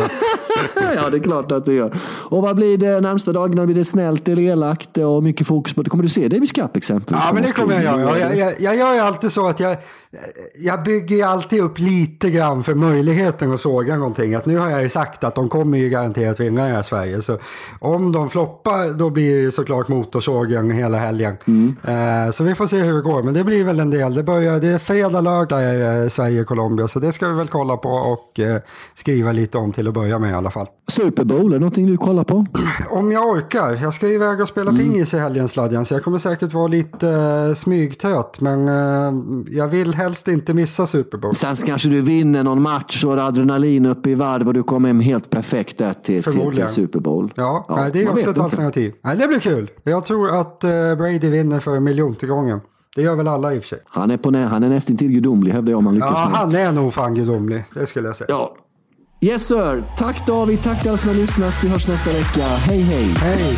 [0.95, 1.93] Ja, det är klart att du gör.
[2.03, 3.65] Och vad blir det närmsta dagarna?
[3.65, 5.89] Blir det snällt eller elakt och mycket fokus på det?
[5.89, 7.23] Kommer du se Davis Cup exempelvis?
[7.27, 8.19] Ja, men det kommer jag göra.
[8.19, 9.77] Jag, jag, jag gör ju alltid så att jag,
[10.55, 14.35] jag bygger ju alltid upp lite grann för möjligheten att såga någonting.
[14.35, 17.21] Att nu har jag ju sagt att de kommer ju garanterat vinna i Sverige.
[17.21, 17.37] Så
[17.79, 21.37] om de floppar då blir det såklart motorsågen hela helgen.
[21.47, 21.75] Mm.
[21.83, 23.23] Eh, så vi får se hur det går.
[23.23, 24.13] Men det blir väl en del.
[24.13, 26.87] Det, börjar, det är fredag, lördag är Sverige-Colombia.
[26.87, 28.61] Så det ska vi väl kolla på och eh,
[28.95, 30.67] skriva lite om till att börja med i alla fall.
[30.87, 32.45] Super Bowl, är det någonting du kollar på?
[32.89, 33.79] Om jag orkar.
[33.81, 34.81] Jag ska iväg och spela mm.
[34.81, 35.85] pingis i helgen Sladjan.
[35.85, 38.41] Så jag kommer säkert vara lite uh, smygtrött.
[38.41, 41.35] Men uh, jag vill helst inte missa Super Bowl.
[41.35, 44.99] Sen kanske du vinner någon match och adrenalin uppe i varv och du kommer hem
[44.99, 47.33] helt perfekt där till, till, till Super Bowl.
[47.35, 48.41] Ja, ja det är också ett inte.
[48.41, 48.93] alternativ.
[49.03, 49.71] Nej, det blir kul.
[49.83, 52.59] Jag tror att uh, Brady vinner för miljonte gången.
[52.95, 53.79] Det gör väl alla i och för sig.
[53.85, 56.11] Han är, på nä han är nästan till gudomlig hävdar jag om han lyckas.
[56.13, 57.63] Ja, han är nog fan gudomlig.
[57.73, 58.27] Det skulle jag säga.
[58.29, 58.55] Ja.
[59.23, 59.83] Yes sir.
[59.97, 61.53] Tack David, tack alla som har lyssnat.
[61.63, 62.45] Vi hörs nästa vecka.
[62.45, 63.05] Hej hej.
[63.17, 63.55] Hej.